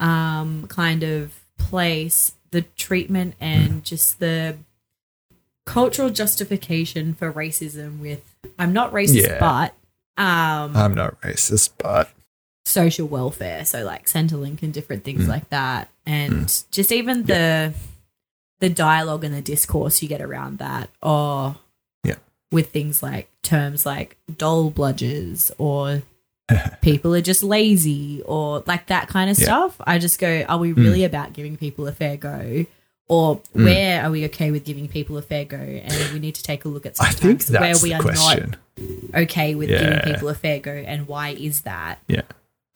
[0.00, 3.82] um, kind of place, the treatment and mm.
[3.82, 4.56] just the
[5.66, 8.22] cultural justification for racism with
[8.58, 9.40] I'm not racist yeah.
[9.40, 9.74] but
[10.22, 12.10] um, I'm not racist but
[12.66, 15.28] social welfare so like Centrelink and different things mm.
[15.28, 16.70] like that and mm.
[16.70, 17.72] just even the
[18.60, 21.54] the dialogue and the discourse you get around that or yeah
[22.54, 26.02] with things like terms like dole bludgers or
[26.80, 29.44] people are just lazy or like that kind of yeah.
[29.44, 29.76] stuff.
[29.80, 31.06] I just go, are we really mm.
[31.06, 32.64] about giving people a fair go?
[33.06, 33.64] Or mm.
[33.64, 35.56] where are we okay with giving people a fair go?
[35.56, 38.56] And we need to take a look at sometimes where we are question.
[38.78, 39.78] not okay with yeah.
[39.78, 41.98] giving people a fair go and why is that?
[42.06, 42.22] Yeah.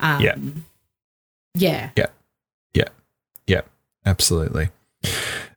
[0.00, 0.36] Um, yeah.
[1.54, 1.90] Yeah.
[1.96, 2.06] Yeah.
[2.74, 2.88] Yeah.
[3.46, 3.60] Yeah.
[4.04, 4.70] Absolutely.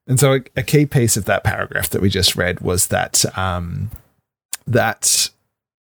[0.07, 3.23] And so a, a, key piece of that paragraph that we just read was that
[3.37, 3.91] um,
[4.67, 5.29] that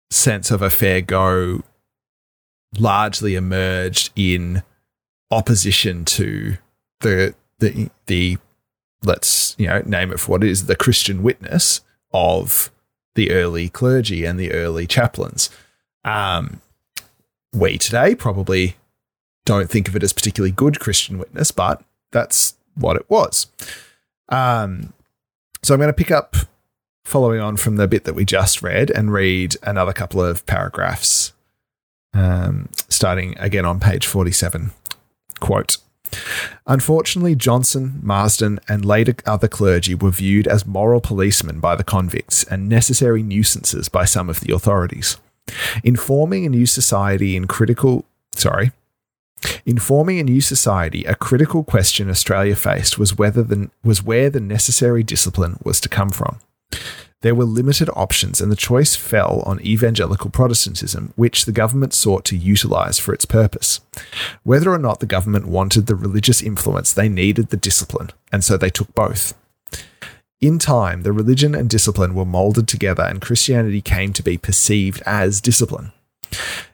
[0.10, 1.64] sense of a fair go
[2.78, 4.64] largely emerged in
[5.32, 6.58] opposition to
[7.02, 8.38] the the the
[9.04, 12.72] let's you know name it for what it is the Christian witness of
[13.16, 15.50] the early clergy and the early chaplains.
[16.04, 16.62] Um,
[17.54, 18.76] we today probably
[19.46, 23.48] don't think of it as particularly good Christian witness, but that's what it was.
[24.30, 24.94] Um,
[25.64, 26.36] so I'm going to pick up
[27.10, 31.34] following on from the bit that we just read and read another couple of paragraphs
[32.14, 34.72] um, starting again on page 47.
[35.40, 35.78] Quote
[36.68, 42.44] Unfortunately, Johnson, Marsden, and later other clergy were viewed as moral policemen by the convicts
[42.44, 45.18] and necessary nuisances by some of the authorities.
[45.84, 48.72] Informing a new society in critical, sorry,
[49.66, 54.42] Informing a new society, a critical question Australia faced was whether the, was where the
[54.42, 56.40] necessary discipline was to come from.
[57.22, 62.24] There were limited options, and the choice fell on evangelical Protestantism, which the government sought
[62.26, 63.82] to utilise for its purpose.
[64.44, 68.56] Whether or not the government wanted the religious influence, they needed the discipline, and so
[68.56, 69.34] they took both.
[70.40, 75.04] In time, the religion and discipline were molded together, and Christianity came to be perceived
[75.06, 75.92] as discipline.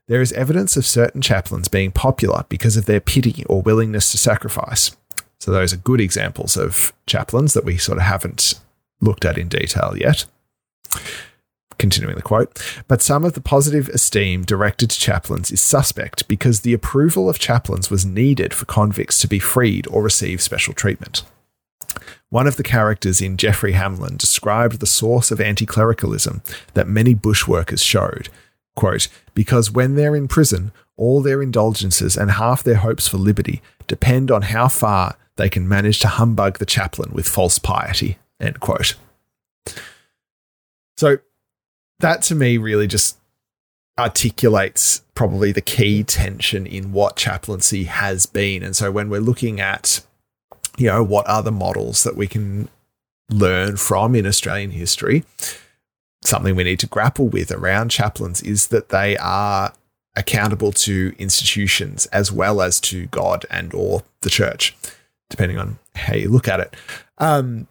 [0.08, 4.20] There is evidence of certain chaplains being popular because of their pity or willingness to
[4.20, 4.96] sacrifice.
[5.40, 8.60] So, those are good examples of chaplains that we sort of haven't
[9.02, 10.26] looked at in detail yet.
[11.78, 16.62] Continuing the quote, but some of the positive esteem directed to chaplains is suspect because
[16.62, 21.24] the approval of chaplains was needed for convicts to be freed or receive special treatment.
[22.30, 26.42] One of the characters in Geoffry Hamlyn described the source of anti clericalism
[26.74, 28.30] that many bushworkers showed.
[28.76, 33.62] Quote, because when they're in prison, all their indulgences and half their hopes for liberty
[33.88, 38.18] depend on how far they can manage to humbug the chaplain with false piety.
[38.46, 38.96] End quote.
[40.98, 41.18] So
[42.00, 43.18] that to me really just
[43.98, 48.64] articulates probably the key tension in what chaplaincy has been.
[48.64, 50.06] And so when we're looking at,
[50.78, 52.68] you know, what are the models that we can
[53.30, 55.24] learn from in Australian history,
[56.24, 59.74] something we need to grapple with around chaplains is that they are
[60.16, 64.76] accountable to institutions as well as to God and or the church,
[65.30, 66.76] depending on how you look at it.
[67.18, 67.68] Um,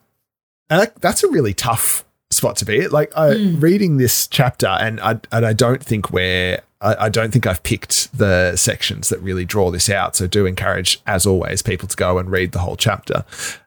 [0.70, 2.88] and that's a really tough spot to be.
[2.88, 3.62] Like I, mm.
[3.62, 7.62] reading this chapter, and I and I don't think we're I, I, don't think I've
[7.62, 10.16] picked the sections that really draw this out.
[10.16, 13.24] So do encourage, as always, people to go and read the whole chapter.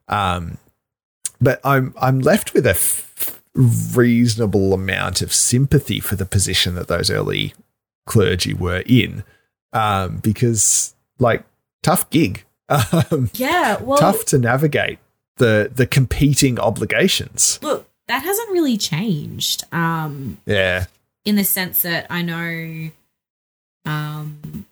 [0.08, 0.58] Um,
[1.42, 6.88] but I'm I'm left with a f- reasonable amount of sympathy for the position that
[6.88, 7.54] those early
[8.06, 9.24] clergy were in,
[9.74, 11.44] um, because like
[11.82, 12.44] tough gig.
[12.70, 15.00] Um, yeah, well, tough to navigate
[15.38, 17.60] the the competing obligations.
[17.62, 19.64] Look, that hasn't really changed.
[19.72, 20.86] Um, yeah.
[21.26, 22.90] In the sense that I know
[23.86, 24.66] um,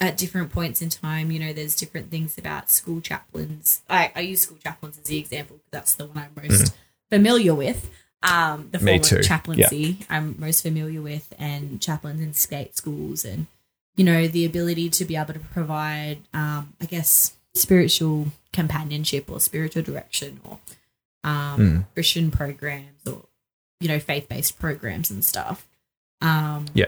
[0.00, 3.82] at different points in time, you know, there's different things about school chaplains.
[3.88, 6.74] I, I use school chaplains as the example because that's the one I'm most mm.
[7.10, 7.90] familiar with.
[8.20, 10.06] Um, the form of chaplaincy yeah.
[10.10, 13.46] I'm most familiar with, and chaplains in state schools, and
[13.94, 19.38] you know, the ability to be able to provide, um, I guess, spiritual companionship or
[19.38, 20.58] spiritual direction or
[21.22, 21.84] um, mm.
[21.94, 23.22] Christian programs or
[23.78, 25.68] you know faith based programs and stuff.
[26.20, 26.86] Um, yeah,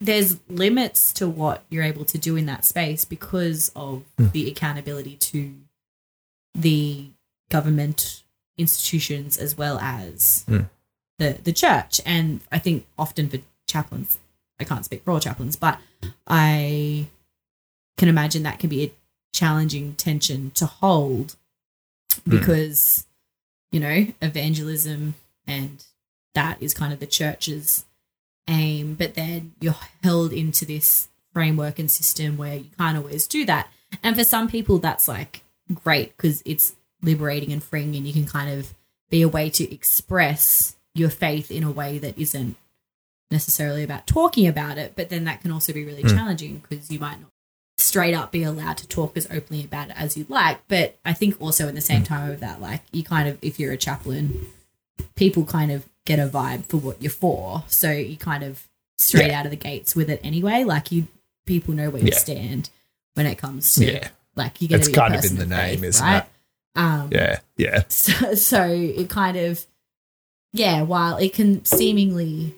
[0.00, 4.32] there's limits to what you're able to do in that space because of mm.
[4.32, 5.54] the accountability to
[6.52, 7.10] the
[7.48, 8.24] government
[8.58, 10.68] institutions as well as mm.
[11.20, 12.00] the the church.
[12.04, 14.18] And I think often for chaplains,
[14.58, 15.78] I can't speak for all chaplains, but
[16.26, 17.06] I
[17.96, 18.92] can imagine that can be a
[19.36, 21.36] challenging tension to hold
[22.24, 22.30] hmm.
[22.30, 23.06] because
[23.76, 25.14] you know, evangelism
[25.46, 25.84] and
[26.34, 27.84] that is kind of the church's
[28.48, 28.94] aim.
[28.94, 33.68] But then you're held into this framework and system where you can't always do that.
[34.02, 38.24] And for some people, that's like great because it's liberating and freeing, and you can
[38.24, 38.72] kind of
[39.10, 42.56] be a way to express your faith in a way that isn't
[43.30, 44.94] necessarily about talking about it.
[44.96, 46.10] But then that can also be really mm.
[46.10, 47.30] challenging because you might not
[47.78, 50.58] straight up be allowed to talk as openly about it as you'd like.
[50.68, 53.60] But I think also in the same time of that, like you kind of, if
[53.60, 54.46] you're a chaplain,
[55.14, 57.64] people kind of get a vibe for what you're for.
[57.66, 59.40] So you kind of straight yeah.
[59.40, 60.64] out of the gates with it anyway.
[60.64, 61.06] Like you,
[61.44, 62.18] people know where you yeah.
[62.18, 62.70] stand
[63.14, 64.08] when it comes to yeah.
[64.34, 66.22] like you're It's kind of in the name, faith, isn't right?
[66.22, 66.28] it?
[66.78, 67.84] Um, yeah, yeah.
[67.88, 69.64] So, so it kind of,
[70.52, 70.82] yeah.
[70.82, 72.54] While it can seemingly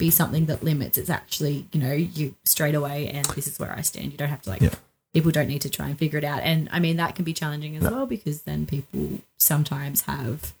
[0.00, 0.98] be something that limits.
[0.98, 4.10] It's actually, you know, you straight away and this is where I stand.
[4.10, 4.74] You don't have to like yeah.
[5.14, 6.40] people don't need to try and figure it out.
[6.42, 7.90] And I mean that can be challenging as no.
[7.90, 10.54] well because then people sometimes have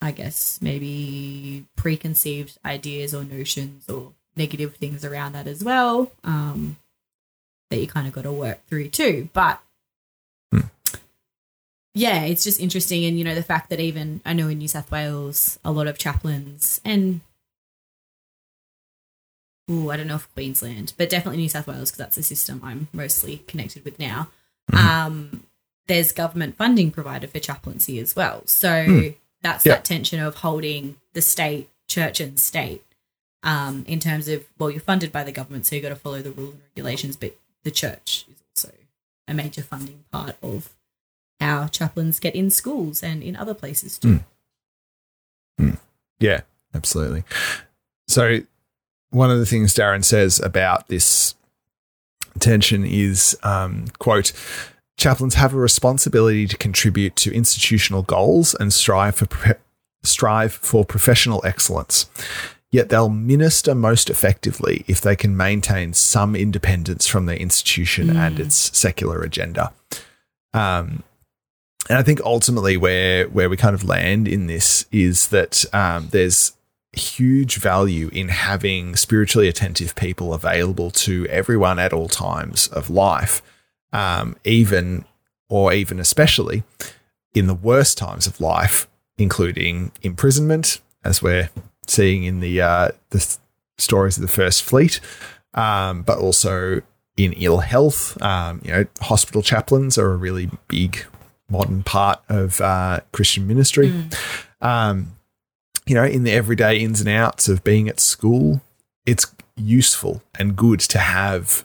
[0.00, 6.10] I guess maybe preconceived ideas or notions or negative things around that as well.
[6.24, 6.78] Um
[7.70, 9.28] that you kind of got to work through too.
[9.32, 9.60] But.
[11.96, 13.06] Yeah, it's just interesting.
[13.06, 15.86] And, you know, the fact that even I know in New South Wales, a lot
[15.86, 17.22] of chaplains and
[19.70, 22.60] oh, I don't know if Queensland, but definitely New South Wales because that's the system
[22.62, 24.28] I'm mostly connected with now.
[24.70, 24.88] Mm-hmm.
[24.88, 25.42] Um,
[25.86, 28.42] there's government funding provided for chaplaincy as well.
[28.44, 29.14] So mm.
[29.40, 32.84] that's that tension of holding the state, church, and state
[33.42, 36.20] um, in terms of, well, you're funded by the government, so you've got to follow
[36.20, 38.74] the rules and regulations, but the church is also
[39.26, 40.74] a major funding part of
[41.40, 44.08] how chaplains get in schools and in other places too.
[44.08, 44.24] Mm.
[45.60, 45.78] Mm.
[46.18, 46.40] Yeah,
[46.74, 47.24] absolutely.
[48.08, 48.40] So
[49.10, 51.34] one of the things Darren says about this
[52.38, 54.32] tension is, um, quote,
[54.96, 59.54] chaplains have a responsibility to contribute to institutional goals and strive for pro-
[60.02, 62.08] strive for professional excellence.
[62.70, 68.16] Yet they'll minister most effectively if they can maintain some independence from their institution mm.
[68.16, 69.72] and its secular agenda.
[70.52, 71.02] Um,
[71.88, 76.08] and I think ultimately where where we kind of land in this is that um,
[76.10, 76.52] there's
[76.92, 83.42] huge value in having spiritually attentive people available to everyone at all times of life,
[83.92, 85.04] um, even
[85.48, 86.64] or even especially
[87.34, 91.50] in the worst times of life, including imprisonment, as we're
[91.86, 93.36] seeing in the uh, the
[93.78, 95.00] stories of the First Fleet,
[95.54, 96.80] um, but also
[97.16, 98.20] in ill health.
[98.22, 101.04] Um, you know, hospital chaplains are a really big
[101.48, 103.90] modern part of uh, Christian ministry.
[103.90, 104.16] Mm.
[104.60, 105.12] Um,
[105.86, 108.60] you know, in the everyday ins and outs of being at school,
[109.04, 111.64] it's useful and good to have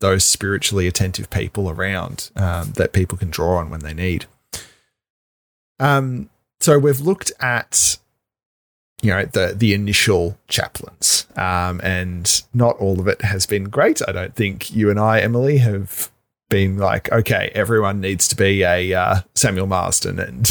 [0.00, 4.26] those spiritually attentive people around um, that people can draw on when they need.
[5.78, 6.28] Um,
[6.60, 7.98] so we've looked at
[9.02, 14.00] you know the the initial chaplains, um, and not all of it has been great.
[14.06, 16.10] I don't think you and I, Emily, have
[16.54, 20.48] been like, okay, everyone needs to be a uh, Samuel Marsden and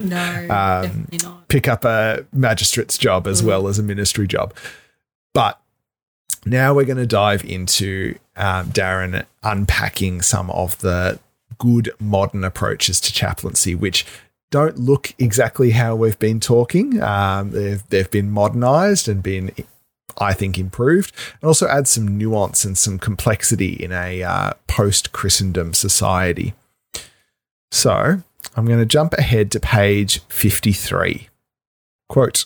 [0.00, 1.06] no, um,
[1.46, 3.46] pick up a magistrate's job as mm.
[3.46, 4.52] well as a ministry job.
[5.32, 5.60] But
[6.44, 11.20] now we're going to dive into um, Darren unpacking some of the
[11.58, 14.04] good modern approaches to chaplaincy, which
[14.50, 17.00] don't look exactly how we've been talking.
[17.00, 19.52] Um, they've, they've been modernized and been,
[20.18, 25.12] I think, improved, and also add some nuance and some complexity in a uh, post
[25.12, 26.54] Christendom society.
[27.70, 28.22] So
[28.56, 31.28] I'm going to jump ahead to page 53.
[32.08, 32.44] Quote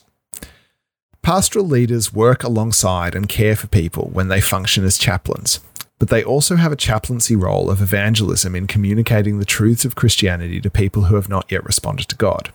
[1.23, 5.61] Pastoral leaders work alongside and care for people when they function as chaplains,
[5.99, 10.61] but they also have a chaplaincy role of evangelism in communicating the truths of Christianity
[10.61, 12.51] to people who have not yet responded to God.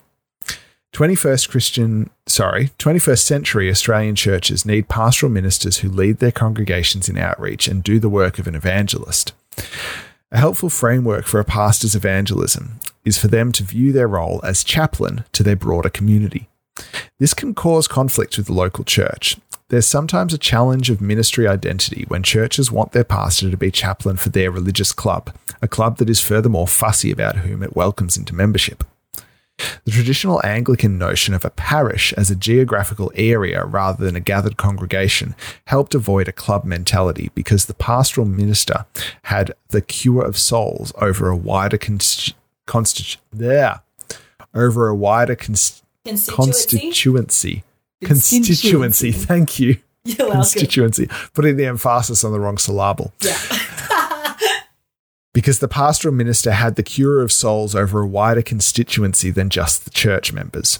[0.93, 7.17] 21st Christian, sorry, 21st century Australian churches need pastoral ministers who lead their congregations in
[7.17, 9.33] outreach and do the work of an evangelist.
[10.31, 14.63] A helpful framework for a pastor's evangelism is for them to view their role as
[14.63, 16.47] chaplain to their broader community.
[17.17, 19.37] This can cause conflict with the local church.
[19.69, 24.17] There's sometimes a challenge of ministry identity when churches want their pastor to be chaplain
[24.17, 28.35] for their religious club, a club that is furthermore fussy about whom it welcomes into
[28.35, 28.83] membership.
[29.85, 34.57] The traditional Anglican notion of a parish as a geographical area rather than a gathered
[34.57, 35.35] congregation
[35.65, 38.85] helped avoid a club mentality because the pastoral minister
[39.23, 43.81] had the cure of souls over a wider constitu- there,
[44.53, 47.63] over a wider const- constituency.
[48.03, 49.11] Constituency.
[49.11, 49.77] Thank you.
[50.03, 51.09] You're constituency.
[51.33, 53.13] Putting the emphasis on the wrong syllable.
[53.21, 53.37] Yeah.
[55.33, 59.83] because the pastoral minister had the cure of souls over a wider constituency than just
[59.83, 60.79] the church members.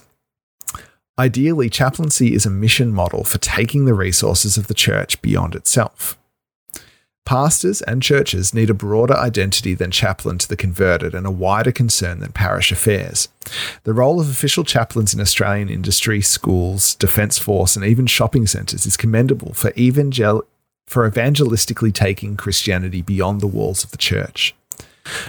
[1.17, 6.17] Ideally, chaplaincy is a mission model for taking the resources of the church beyond itself.
[7.25, 11.71] Pastors and churches need a broader identity than chaplain to the converted and a wider
[11.71, 13.29] concern than parish affairs.
[13.83, 18.85] The role of official chaplains in Australian industry, schools, defence force, and even shopping centres
[18.85, 20.45] is commendable for, evangel-
[20.87, 24.55] for evangelistically taking Christianity beyond the walls of the church.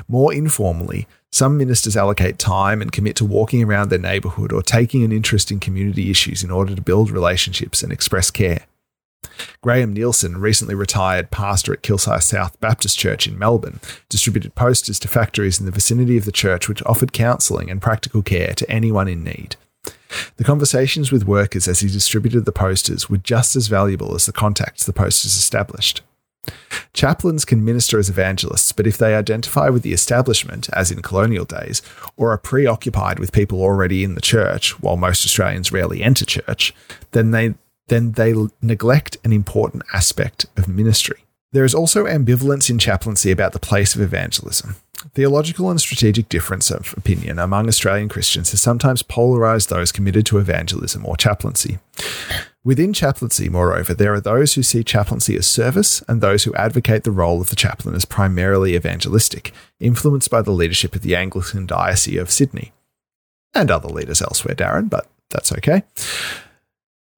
[0.08, 5.02] More informally, some ministers allocate time and commit to walking around their neighbourhood or taking
[5.02, 8.66] an interest in community issues in order to build relationships and express care.
[9.60, 15.08] Graham Nielsen, recently retired pastor at Kilsyth South Baptist Church in Melbourne, distributed posters to
[15.08, 19.08] factories in the vicinity of the church which offered counselling and practical care to anyone
[19.08, 19.56] in need.
[20.36, 24.32] The conversations with workers as he distributed the posters were just as valuable as the
[24.32, 26.02] contacts the posters established.
[26.92, 31.44] Chaplains can minister as evangelists, but if they identify with the establishment, as in colonial
[31.44, 31.82] days,
[32.16, 36.74] or are preoccupied with people already in the church, while most Australians rarely enter church,
[37.12, 37.54] then they
[37.88, 41.23] then they neglect an important aspect of ministry.
[41.54, 44.74] There is also ambivalence in chaplaincy about the place of evangelism.
[45.14, 50.38] Theological and strategic difference of opinion among Australian Christians has sometimes polarised those committed to
[50.38, 51.78] evangelism or chaplaincy.
[52.64, 57.04] Within chaplaincy, moreover, there are those who see chaplaincy as service and those who advocate
[57.04, 61.66] the role of the chaplain as primarily evangelistic, influenced by the leadership of the Anglican
[61.66, 62.72] Diocese of Sydney.
[63.54, 65.84] And other leaders elsewhere, Darren, but that's okay.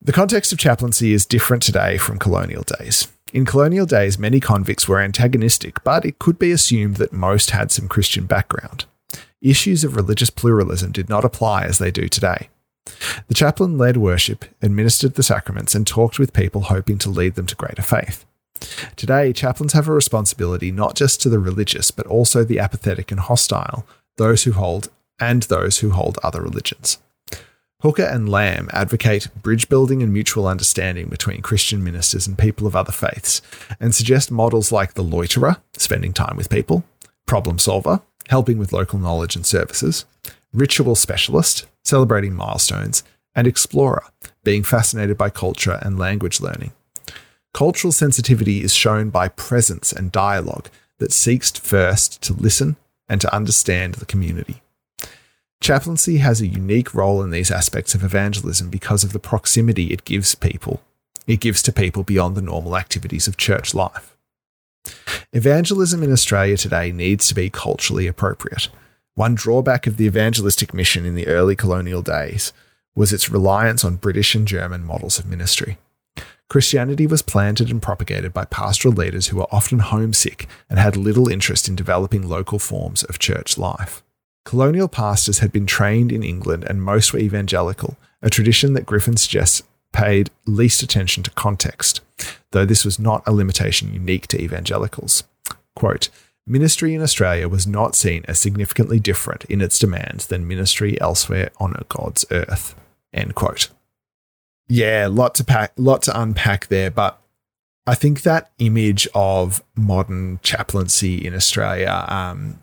[0.02, 3.08] The context of chaplaincy is different today from colonial days.
[3.32, 7.72] In colonial days, many convicts were antagonistic, but it could be assumed that most had
[7.72, 8.84] some Christian background.
[9.42, 12.48] Issues of religious pluralism did not apply as they do today.
[13.26, 17.46] The chaplain led worship, administered the sacraments, and talked with people hoping to lead them
[17.46, 18.24] to greater faith.
[18.94, 23.20] Today, chaplains have a responsibility not just to the religious, but also the apathetic and
[23.20, 26.98] hostile, those who hold and those who hold other religions.
[27.86, 32.74] Hooker and Lamb advocate bridge building and mutual understanding between Christian ministers and people of
[32.74, 33.40] other faiths,
[33.78, 36.82] and suggest models like the loiterer, spending time with people,
[37.26, 40.04] problem solver, helping with local knowledge and services,
[40.52, 43.04] ritual specialist, celebrating milestones,
[43.36, 44.02] and explorer,
[44.42, 46.72] being fascinated by culture and language learning.
[47.54, 50.68] Cultural sensitivity is shown by presence and dialogue
[50.98, 52.74] that seeks first to listen
[53.08, 54.60] and to understand the community.
[55.60, 60.04] Chaplaincy has a unique role in these aspects of evangelism because of the proximity it
[60.04, 60.82] gives people.
[61.26, 64.16] It gives to people beyond the normal activities of church life.
[65.32, 68.68] Evangelism in Australia today needs to be culturally appropriate.
[69.14, 72.52] One drawback of the evangelistic mission in the early colonial days
[72.94, 75.78] was its reliance on British and German models of ministry.
[76.48, 81.28] Christianity was planted and propagated by pastoral leaders who were often homesick and had little
[81.28, 84.02] interest in developing local forms of church life.
[84.46, 89.18] Colonial pastors had been trained in England and most were evangelical, a tradition that Griffin
[89.18, 92.00] suggests paid least attention to context,
[92.52, 95.24] though this was not a limitation unique to evangelicals.
[95.74, 96.08] Quote,
[96.46, 101.50] Ministry in Australia was not seen as significantly different in its demands than ministry elsewhere
[101.58, 102.74] on God's earth.
[103.12, 103.68] End quote
[104.68, 106.90] yeah, lot to pack, lot to unpack there.
[106.90, 107.20] But
[107.86, 112.60] I think that image of modern chaplaincy in Australia, um,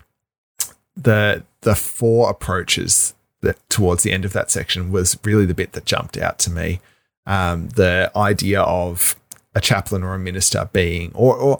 [0.95, 5.73] the the four approaches that towards the end of that section was really the bit
[5.73, 6.79] that jumped out to me.
[7.25, 9.15] Um, the idea of
[9.55, 11.59] a chaplain or a minister being, or, or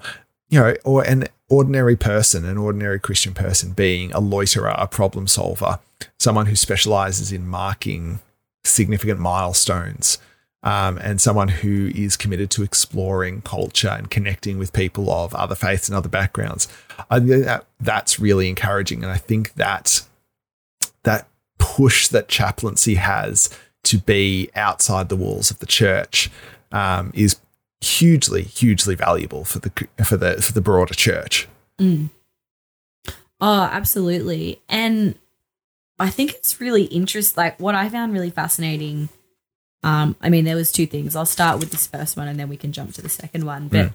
[0.50, 5.28] you know, or an ordinary person, an ordinary Christian person being a loiterer, a problem
[5.28, 5.80] solver,
[6.18, 8.20] someone who specializes in marking
[8.64, 10.18] significant milestones
[10.64, 15.56] um, and someone who is committed to exploring culture and connecting with people of other
[15.56, 16.68] faiths and other backgrounds.
[17.10, 20.02] I think that that's really encouraging, and I think that
[21.04, 23.50] that push that chaplaincy has
[23.84, 26.30] to be outside the walls of the church
[26.72, 27.38] um, is
[27.82, 29.72] hugely, hugely valuable for the
[30.04, 31.48] for the for the broader church.
[31.80, 32.10] Mm.
[33.42, 35.16] Oh, absolutely, and
[36.00, 37.42] I think it's really interesting.
[37.42, 39.10] Like what I found really fascinating
[39.84, 41.16] um, I mean, there was two things.
[41.16, 43.68] I'll start with this first one, and then we can jump to the second one.
[43.68, 43.94] But mm.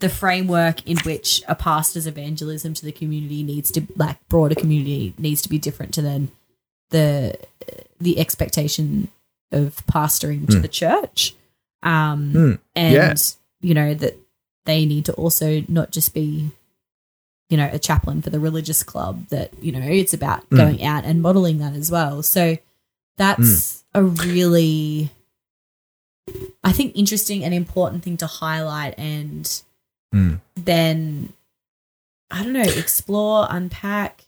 [0.00, 5.14] the framework in which a pastor's evangelism to the community needs to, like broader community,
[5.18, 6.30] needs to be different to then
[6.90, 7.38] the
[8.00, 9.08] the expectation
[9.52, 10.50] of pastoring mm.
[10.50, 11.34] to the church.
[11.82, 12.58] Um, mm.
[12.74, 13.14] and yeah.
[13.60, 14.16] you know that
[14.64, 16.50] they need to also not just be
[17.48, 20.56] you know a chaplain for the religious club that you know it's about hmm.
[20.56, 22.58] going out and modeling that as well so
[23.16, 23.98] that's hmm.
[24.00, 25.10] a really
[26.64, 29.44] I think interesting and important thing to highlight and
[30.14, 30.40] mm.
[30.56, 31.32] then
[32.30, 34.24] I don't know, explore, unpack.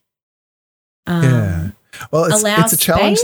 [1.06, 1.70] Um, yeah.
[2.10, 3.18] Well, it's, allow it's a challenge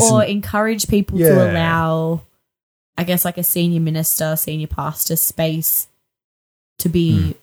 [0.00, 1.30] or encourage people yeah.
[1.30, 2.22] to allow,
[2.96, 5.88] I guess, like a senior minister, senior pastor space
[6.78, 7.34] to be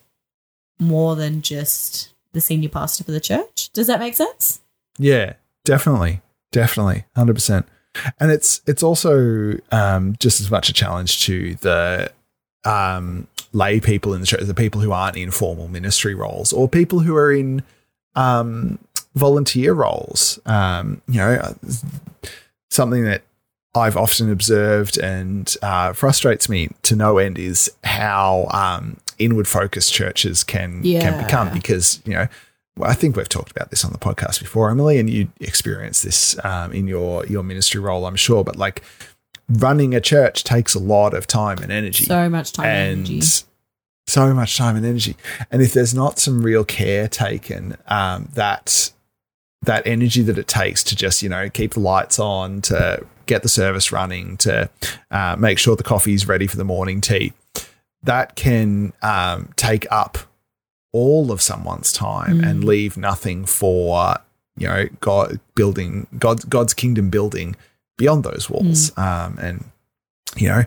[0.79, 0.85] mm.
[0.85, 3.69] more than just the senior pastor for the church.
[3.73, 4.61] Does that make sense?
[4.97, 5.33] Yeah,
[5.65, 6.21] definitely,
[6.51, 7.67] definitely, hundred percent
[8.19, 12.11] and it's it's also um, just as much a challenge to the
[12.65, 16.67] um, lay people in the church, the people who aren't in formal ministry roles, or
[16.67, 17.63] people who are in
[18.15, 18.79] um,
[19.15, 20.39] volunteer roles.
[20.45, 21.55] Um, you know,
[22.69, 23.23] something that
[23.75, 29.93] I've often observed and uh, frustrates me to no end is how um, inward focused
[29.93, 31.01] churches can yeah.
[31.01, 32.27] can become because you know
[32.81, 36.43] I think we've talked about this on the podcast before, Emily, and you experience this
[36.45, 38.43] um, in your your ministry role, I'm sure.
[38.43, 38.83] But like
[39.49, 43.07] running a church takes a lot of time and energy, so much time and, and
[43.07, 43.45] energy,
[44.07, 45.15] so much time and energy.
[45.51, 48.91] And if there's not some real care taken, um, that
[49.63, 53.43] that energy that it takes to just you know keep the lights on, to get
[53.43, 54.69] the service running, to
[55.11, 57.33] uh, make sure the coffee's ready for the morning tea,
[58.03, 60.17] that can um, take up
[60.93, 62.49] all of someone's time mm.
[62.49, 64.15] and leave nothing for
[64.57, 67.55] you know God building God's God's kingdom building
[67.97, 68.91] beyond those walls.
[68.91, 69.03] Mm.
[69.03, 69.65] Um, and
[70.35, 70.65] you know,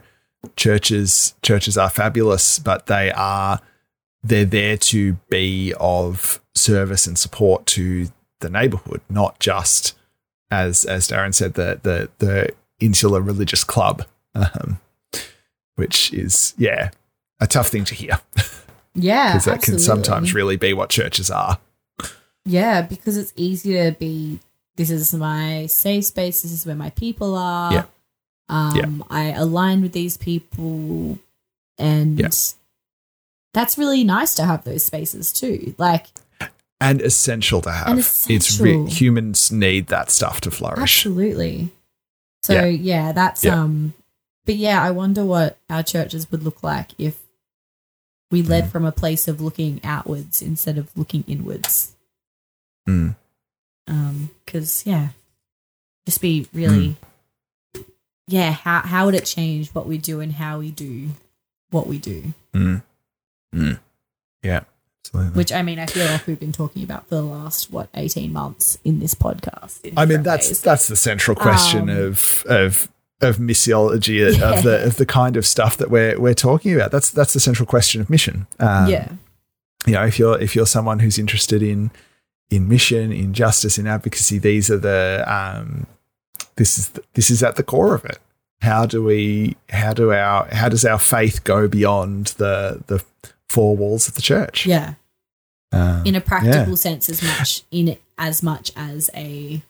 [0.56, 3.60] churches churches are fabulous, but they are
[4.22, 8.08] they're there to be of service and support to
[8.40, 9.96] the neighborhood, not just
[10.50, 14.04] as as Darren said the the the insular religious club,
[14.34, 14.80] um,
[15.76, 16.90] which is yeah
[17.40, 18.20] a tough thing to hear.
[18.94, 19.32] Yeah.
[19.32, 19.84] Because that absolutely.
[19.84, 21.58] can sometimes really be what churches are.
[22.44, 24.40] Yeah, because it's easy to be
[24.76, 27.72] this is my safe space, this is where my people are.
[27.72, 27.84] Yeah.
[28.48, 29.04] Um, yeah.
[29.10, 31.18] I align with these people
[31.78, 32.28] and yeah.
[33.52, 35.74] that's really nice to have those spaces too.
[35.78, 36.06] Like
[36.80, 37.98] and essential to have.
[37.98, 38.36] Essential.
[38.36, 40.80] It's re- humans need that stuff to flourish.
[40.80, 41.70] Absolutely.
[42.42, 43.94] So yeah, yeah that's um
[44.46, 47.18] but yeah, I wonder what our churches would look like if
[48.30, 48.70] we led mm.
[48.70, 51.94] from a place of looking outwards instead of looking inwards.
[52.88, 53.16] Mm.
[54.44, 55.08] Because yeah,
[56.06, 56.96] just be really,
[57.74, 57.84] mm.
[58.26, 58.52] yeah.
[58.52, 61.10] How how would it change what we do and how we do
[61.70, 62.34] what we do?
[62.54, 62.82] Mm.
[63.54, 63.80] Mm.
[64.42, 64.60] Yeah,
[65.04, 65.36] absolutely.
[65.36, 68.32] Which I mean, I feel like we've been talking about for the last what eighteen
[68.32, 69.92] months in this podcast.
[69.96, 70.62] I mean, that's ways.
[70.62, 72.88] that's the central question um, of of
[73.20, 74.50] of missiology yeah.
[74.50, 76.90] of the of the kind of stuff that we're we're talking about.
[76.90, 78.46] That's that's the central question of mission.
[78.58, 79.08] Um, yeah,
[79.86, 81.90] you know, if you're if you're someone who's interested in
[82.50, 85.86] in mission, in justice, in advocacy, these are the um,
[86.56, 88.18] this is the, this is at the core of it.
[88.62, 93.02] How do we how do our how does our faith go beyond the the
[93.48, 94.66] four walls of the church?
[94.66, 94.94] Yeah,
[95.72, 96.74] um, in a practical yeah.
[96.74, 99.62] sense, as much in as much as a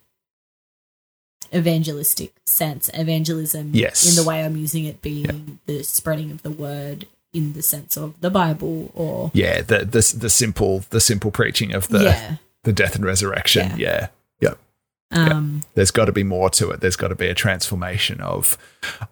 [1.53, 3.71] evangelistic sense, evangelism.
[3.73, 5.55] Yes, in the way I'm using it being yeah.
[5.67, 10.15] the spreading of the word in the sense of the Bible or yeah, the the
[10.19, 12.37] the simple the simple preaching of the yeah.
[12.65, 13.73] the death and resurrection.
[13.77, 14.09] Yeah,
[14.41, 14.55] yeah.
[15.13, 15.65] Um, yep.
[15.75, 16.81] There's got to be more to it.
[16.81, 18.59] There's got to be a transformation of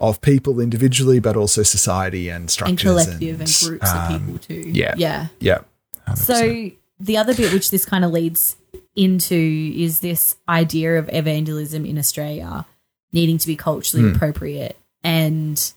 [0.01, 4.21] of people individually, but also society and structures and collective and, and groups um, of
[4.21, 4.71] people too.
[4.71, 5.59] Yeah, yeah, yeah.
[6.07, 6.19] 100%.
[6.19, 6.71] So
[7.01, 8.57] the other bit which this kind of leads
[8.99, 12.67] into is this idea of evangelism in Australia
[13.13, 14.15] needing to be culturally mm.
[14.15, 15.73] appropriate and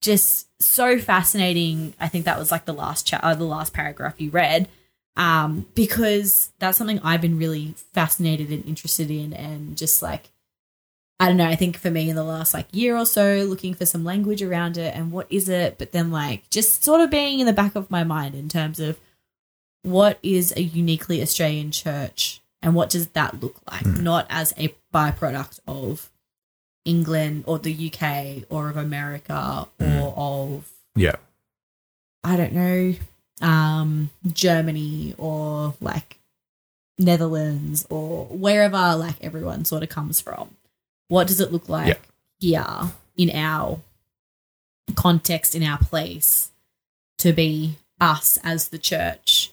[0.00, 1.94] just so fascinating.
[2.00, 4.68] I think that was like the last chat, uh, the last paragraph you read,
[5.16, 10.30] um, because that's something I've been really fascinated and interested in, and just like
[11.20, 11.46] I don't know.
[11.46, 14.42] I think for me in the last like year or so, looking for some language
[14.42, 17.52] around it and what is it, but then like just sort of being in the
[17.52, 18.98] back of my mind in terms of
[19.82, 24.02] what is a uniquely Australian church and what does that look like, mm.
[24.02, 26.10] not as a byproduct of
[26.88, 30.02] England or the UK or of America mm.
[30.02, 31.16] or of yeah
[32.24, 32.94] I don't know
[33.42, 36.18] um Germany or like
[36.98, 40.56] Netherlands or wherever like everyone sort of comes from.
[41.08, 42.00] What does it look like
[42.40, 42.88] yeah.
[42.88, 43.80] here in our
[44.94, 46.50] context in our place
[47.18, 49.52] to be us as the church?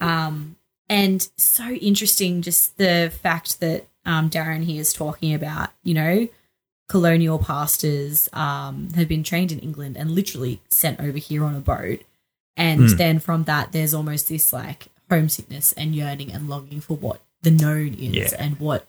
[0.00, 0.56] Um
[0.88, 6.28] and so interesting just the fact that um, Darren here is talking about, you know,
[6.88, 11.60] colonial pastors um, have been trained in England and literally sent over here on a
[11.60, 12.00] boat.
[12.56, 12.96] And mm.
[12.96, 17.50] then from that, there's almost this like homesickness and yearning and longing for what the
[17.50, 18.36] known is yeah.
[18.38, 18.86] and what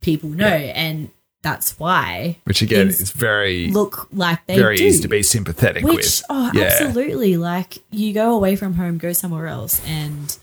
[0.00, 0.46] people know.
[0.46, 0.72] Yeah.
[0.74, 1.10] And
[1.42, 2.38] that's why.
[2.44, 4.84] Which again is very look like they very do.
[4.84, 6.22] easy to be sympathetic Which, with.
[6.28, 6.64] Oh, yeah.
[6.64, 7.36] absolutely!
[7.38, 10.36] Like you go away from home, go somewhere else, and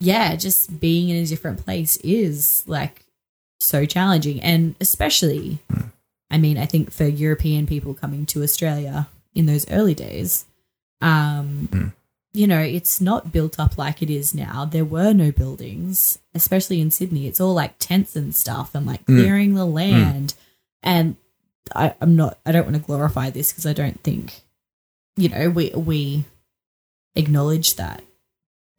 [0.00, 3.04] yeah, just being in a different place is like
[3.60, 5.90] so challenging, and especially mm.
[6.30, 10.44] I mean, I think for European people coming to Australia in those early days,
[11.00, 11.92] um, mm.
[12.32, 14.64] you know, it's not built up like it is now.
[14.64, 17.26] There were no buildings, especially in Sydney.
[17.26, 19.18] It's all like tents and stuff and like hmm.
[19.18, 19.56] clearing mm.
[19.56, 20.28] the land.
[20.28, 20.36] Mm.
[20.82, 21.16] And
[21.74, 24.42] I, I'm not, I don't want to glorify this because I don't think,
[25.16, 26.24] you know, we, we
[27.16, 28.04] acknowledge that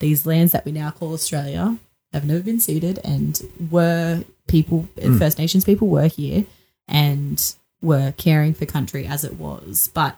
[0.01, 1.77] these lands that we now call Australia
[2.11, 5.17] have never been ceded and were people, hmm.
[5.17, 6.45] First Nations people were here
[6.87, 9.89] and were caring for country as it was.
[9.93, 10.17] But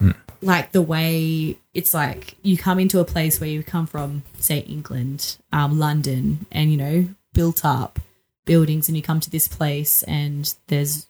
[0.00, 0.14] mm.
[0.40, 4.60] like the way it's like you come into a place where you come from, say
[4.60, 7.98] England, um, London, and you know, built up
[8.46, 11.06] buildings, and you come to this place and there's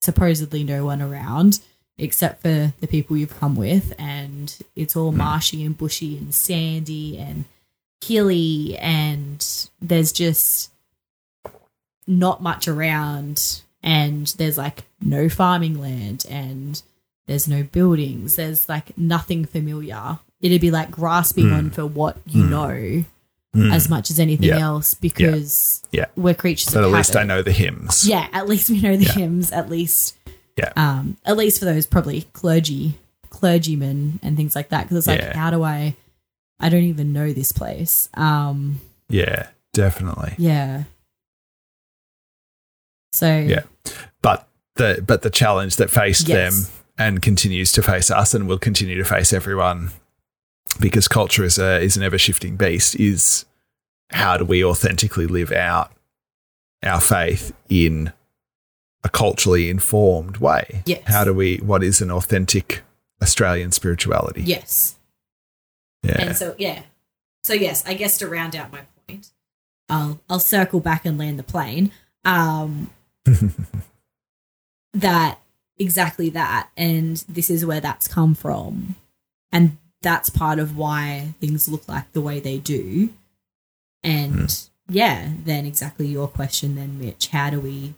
[0.00, 1.60] supposedly no one around
[1.98, 4.11] except for the people you've come with, and
[4.76, 7.44] it's all marshy and bushy and sandy and
[8.04, 10.70] hilly, and there's just
[12.06, 16.82] not much around and there's like no farming land and
[17.26, 18.36] there's no buildings.
[18.36, 20.18] There's like nothing familiar.
[20.40, 21.56] It'd be like grasping mm.
[21.56, 22.50] on for what you mm.
[22.50, 23.04] know
[23.54, 23.72] mm.
[23.72, 24.58] as much as anything yeah.
[24.58, 26.02] else because yeah.
[26.02, 26.06] yeah.
[26.16, 26.74] we're creatures.
[26.74, 28.06] But at least I know the hymns.
[28.06, 29.12] Yeah, at least we know the yeah.
[29.12, 29.52] hymns.
[29.52, 30.16] At least,
[30.56, 30.72] yeah.
[30.76, 32.98] Um, at least for those probably clergy,
[33.32, 34.84] clergymen and things like that.
[34.84, 35.96] Because it's like, how do I?
[36.60, 38.08] I don't even know this place.
[38.14, 40.34] Um, yeah, definitely.
[40.38, 40.84] Yeah.
[43.12, 43.62] So yeah,
[44.22, 46.66] but the but the challenge that faced yes.
[46.66, 49.90] them and continues to face us and will continue to face everyone
[50.80, 53.44] because culture is a is an ever shifting beast is
[54.10, 55.92] how do we authentically live out
[56.82, 58.12] our faith in
[59.04, 60.82] a culturally informed way?
[60.86, 61.02] Yes.
[61.06, 62.82] How do we what is an authentic
[63.22, 64.42] Australian spirituality?
[64.42, 64.96] Yes.
[66.02, 66.20] Yeah.
[66.20, 66.82] And so yeah.
[67.44, 69.30] So yes, I guess to round out my point,
[69.88, 71.92] I'll I'll circle back and land the plane.
[72.24, 72.90] Um
[74.94, 75.38] that
[75.78, 78.94] exactly that and this is where that's come from
[79.50, 83.10] and that's part of why things look like the way they do
[84.02, 84.70] and mm.
[84.88, 87.28] yeah, then exactly your question, then, Mitch.
[87.28, 87.94] How do we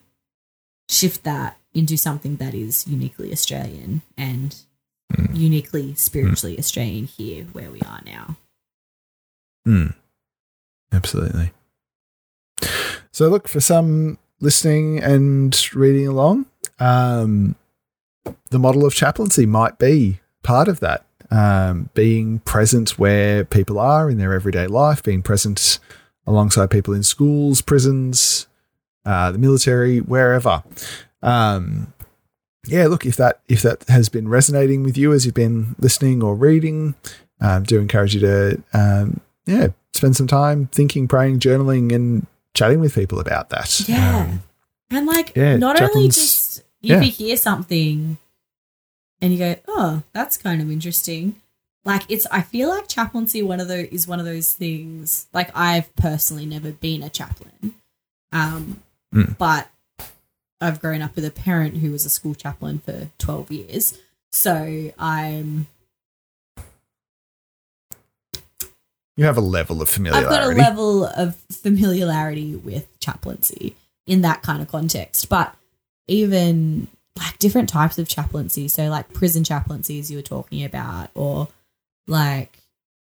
[0.89, 4.55] shift that into something that is uniquely Australian and
[5.17, 5.37] mm.
[5.37, 6.59] uniquely spiritually mm.
[6.59, 8.37] Australian here where we are now?
[9.67, 9.95] Mm.
[10.93, 11.53] Absolutely.
[13.11, 16.47] So, look, for some listening and reading along,
[16.79, 17.57] um,
[18.51, 21.05] the model of chaplaincy might be part of that.
[21.31, 25.79] Um, being present where people are in their everyday life, being present
[26.27, 28.47] alongside people in schools, prisons,
[29.05, 30.63] uh, the military, wherever.
[31.23, 31.93] Um,
[32.67, 36.23] yeah, look if that if that has been resonating with you as you've been listening
[36.23, 36.95] or reading,
[37.41, 42.81] um, do encourage you to um, yeah spend some time thinking, praying, journaling, and chatting
[42.81, 43.89] with people about that.
[43.89, 44.43] Yeah, um,
[44.91, 47.01] and like yeah, not only just if yeah.
[47.01, 48.19] you hear something
[49.21, 51.41] and you go, oh, that's kind of interesting.
[51.85, 55.27] Like it's, I feel like chaplaincy one of those is one of those things.
[55.33, 57.75] Like I've personally never been a chaplain,
[58.33, 58.83] um,
[59.15, 59.37] mm.
[59.37, 59.69] but
[60.61, 63.99] I've grown up with a parent who was a school chaplain for twelve years,
[64.33, 65.67] so I'm.
[69.17, 70.27] You have a level of familiarity.
[70.27, 73.77] I've got a level of familiarity with chaplaincy
[74.07, 75.55] in that kind of context, but
[76.09, 78.69] even like different types of chaplaincy.
[78.69, 81.49] So like prison chaplaincies you were talking about, or
[82.07, 82.59] like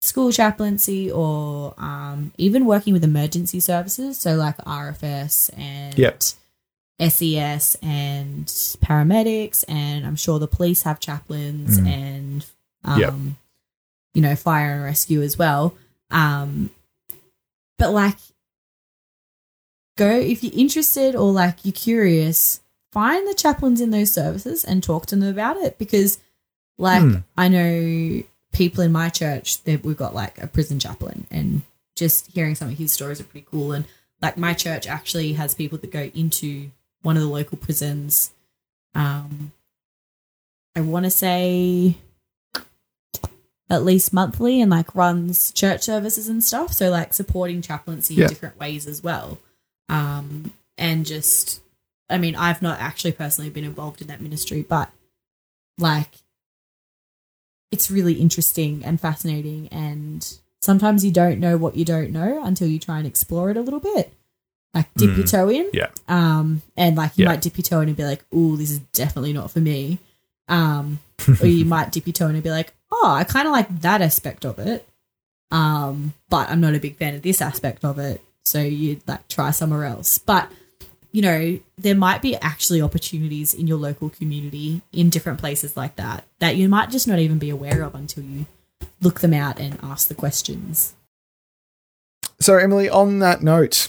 [0.00, 4.18] school chaplaincy, or um, even working with emergency services.
[4.18, 6.22] So like RFS and yep.
[7.00, 11.86] SES and paramedics, and I'm sure the police have chaplains mm.
[11.88, 12.46] and
[12.84, 13.14] um, yep.
[14.14, 15.74] you know fire and rescue as well.
[16.10, 16.70] Um,
[17.78, 18.18] but like
[19.96, 22.60] go if you're interested or like you're curious
[22.92, 26.18] find the chaplains in those services and talk to them about it because
[26.78, 27.22] like mm.
[27.36, 28.22] I know
[28.52, 31.62] people in my church that we've got like a prison chaplain and
[31.96, 33.86] just hearing some of his stories are pretty cool and
[34.20, 36.70] like my church actually has people that go into
[37.02, 38.32] one of the local prisons
[38.94, 39.52] um
[40.74, 41.96] I want to say
[43.68, 48.24] at least monthly and like runs church services and stuff so like supporting chaplaincy yeah.
[48.24, 49.38] in different ways as well
[49.88, 51.62] um and just
[52.12, 54.90] I mean, I've not actually personally been involved in that ministry, but
[55.78, 56.18] like
[57.70, 62.68] it's really interesting and fascinating and sometimes you don't know what you don't know until
[62.68, 64.12] you try and explore it a little bit.
[64.74, 65.70] Like dip mm, your toe in.
[65.72, 65.90] Yeah.
[66.08, 67.30] Um and like you yeah.
[67.30, 69.98] might dip your toe in and be like, "Oh, this is definitely not for me."
[70.48, 71.00] Um
[71.40, 73.80] or you might dip your toe in and be like, "Oh, I kind of like
[73.82, 74.88] that aspect of it."
[75.50, 78.22] Um but I'm not a big fan of this aspect of it.
[78.44, 80.18] So you'd like try somewhere else.
[80.18, 80.50] But
[81.12, 85.96] you know, there might be actually opportunities in your local community in different places like
[85.96, 88.46] that that you might just not even be aware of until you
[89.02, 90.94] look them out and ask the questions.
[92.40, 93.88] So, Emily, on that note,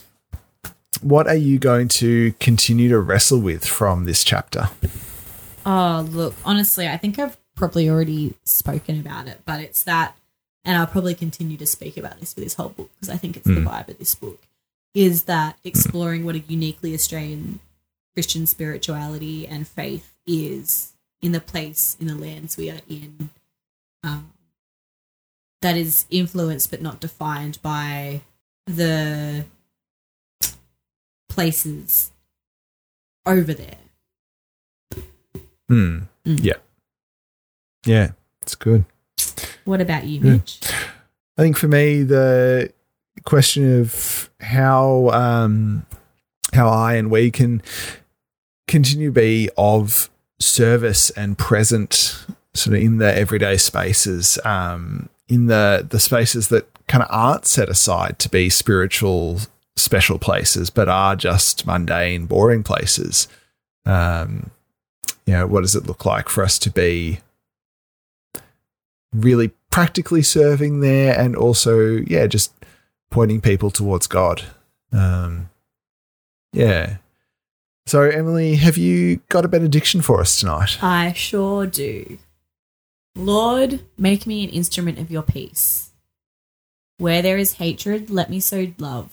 [1.01, 4.69] what are you going to continue to wrestle with from this chapter?
[5.65, 10.15] Oh, look, honestly, I think I've probably already spoken about it, but it's that,
[10.65, 13.37] and I'll probably continue to speak about this for this whole book because I think
[13.37, 13.55] it's mm.
[13.55, 14.39] the vibe of this book
[14.93, 17.59] is that exploring what a uniquely Australian
[18.13, 23.29] Christian spirituality and faith is in the place, in the lands we are in,
[24.03, 24.31] um,
[25.61, 28.21] that is influenced but not defined by
[28.67, 29.45] the
[31.33, 32.11] places
[33.25, 33.77] over there.
[35.67, 35.99] Hmm.
[36.25, 36.39] Mm.
[36.43, 36.53] Yeah.
[37.85, 38.11] Yeah,
[38.41, 38.85] it's good.
[39.65, 40.59] What about you, Mitch?
[40.61, 40.69] Yeah.
[41.37, 42.71] I think for me, the
[43.25, 45.85] question of how um,
[46.53, 47.61] how I and we can
[48.67, 50.09] continue to be of
[50.39, 56.69] service and present sort of in the everyday spaces, um, in the the spaces that
[56.87, 59.39] kind of aren't set aside to be spiritual
[59.75, 63.27] special places, but are just mundane, boring places.
[63.85, 64.51] Um,
[65.25, 67.19] you know, what does it look like for us to be
[69.13, 72.53] really practically serving there and also, yeah, just
[73.09, 74.43] pointing people towards God.
[74.91, 75.49] Um,
[76.51, 76.97] yeah.
[77.85, 80.81] So, Emily, have you got a benediction for us tonight?
[80.81, 82.17] I sure do.
[83.15, 85.91] Lord, make me an instrument of your peace.
[86.97, 89.12] Where there is hatred, let me sow love.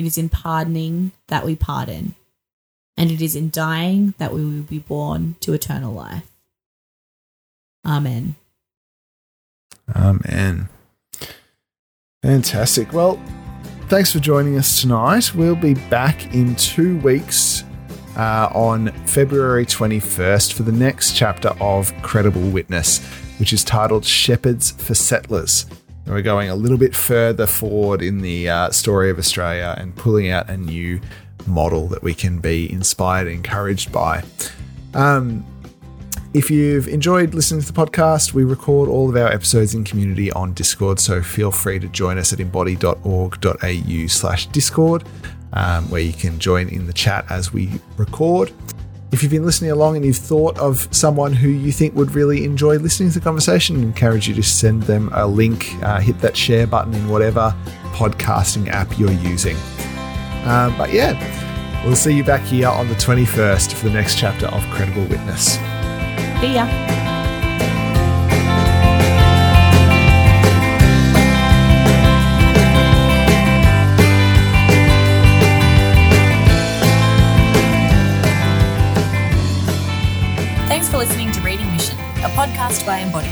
[0.00, 2.14] It is in pardoning that we pardon.
[2.96, 6.32] And it is in dying that we will be born to eternal life.
[7.86, 8.36] Amen.
[9.94, 10.70] Amen.
[12.22, 12.94] Fantastic.
[12.94, 13.22] Well,
[13.88, 15.34] thanks for joining us tonight.
[15.34, 17.62] We'll be back in two weeks
[18.16, 23.04] uh, on February 21st for the next chapter of Credible Witness,
[23.38, 25.66] which is titled Shepherds for Settlers.
[26.10, 30.28] We're going a little bit further forward in the uh, story of Australia and pulling
[30.28, 31.00] out a new
[31.46, 34.24] model that we can be inspired and encouraged by.
[34.92, 35.46] Um,
[36.34, 40.32] if you've enjoyed listening to the podcast, we record all of our episodes in community
[40.32, 45.04] on Discord, so feel free to join us at embody.org.au slash Discord,
[45.52, 48.52] um, where you can join in the chat as we record.
[49.12, 52.44] If you've been listening along and you've thought of someone who you think would really
[52.44, 56.20] enjoy listening to the conversation, I encourage you to send them a link, uh, hit
[56.20, 57.54] that share button in whatever
[57.92, 59.56] podcasting app you're using.
[60.44, 64.46] Um, but yeah, we'll see you back here on the 21st for the next chapter
[64.46, 65.54] of Credible Witness.
[66.40, 66.99] See ya.
[82.40, 83.28] Podcast by Embody.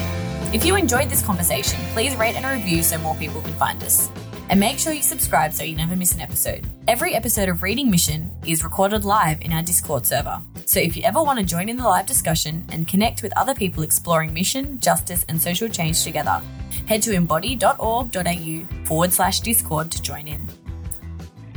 [0.55, 4.11] If you enjoyed this conversation, please rate and review so more people can find us.
[4.51, 6.67] And make sure you subscribe so you never miss an episode.
[6.87, 10.43] Every episode of Reading Mission is recorded live in our Discord server.
[10.67, 13.55] So if you ever want to join in the live discussion and connect with other
[13.55, 16.43] people exploring mission, justice, and social change together,
[16.87, 20.47] head to embody.org.au forward slash Discord to join in.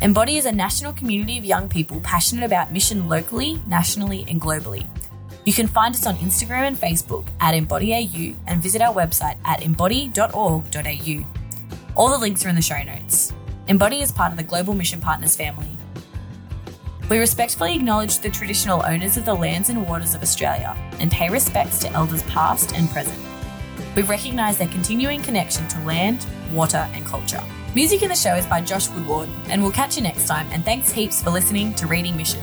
[0.02, 4.88] Embody is a national community of young people passionate about mission locally, nationally, and globally.
[5.46, 9.64] You can find us on Instagram and Facebook at EmbodyAU and visit our website at
[9.64, 11.26] embody.org.au.
[11.96, 13.34] All the links are in the show notes.
[13.68, 15.70] Embody is part of the Global Mission Partners family.
[17.10, 21.30] We respectfully acknowledge the traditional owners of the lands and waters of Australia and pay
[21.30, 23.20] respects to elders past and present.
[23.96, 27.44] We recognise their continuing connection to land, water, and culture.
[27.76, 30.48] Music in the show is by Josh Woodward, and we'll catch you next time.
[30.52, 32.42] And thanks heaps for listening to Reading Mission.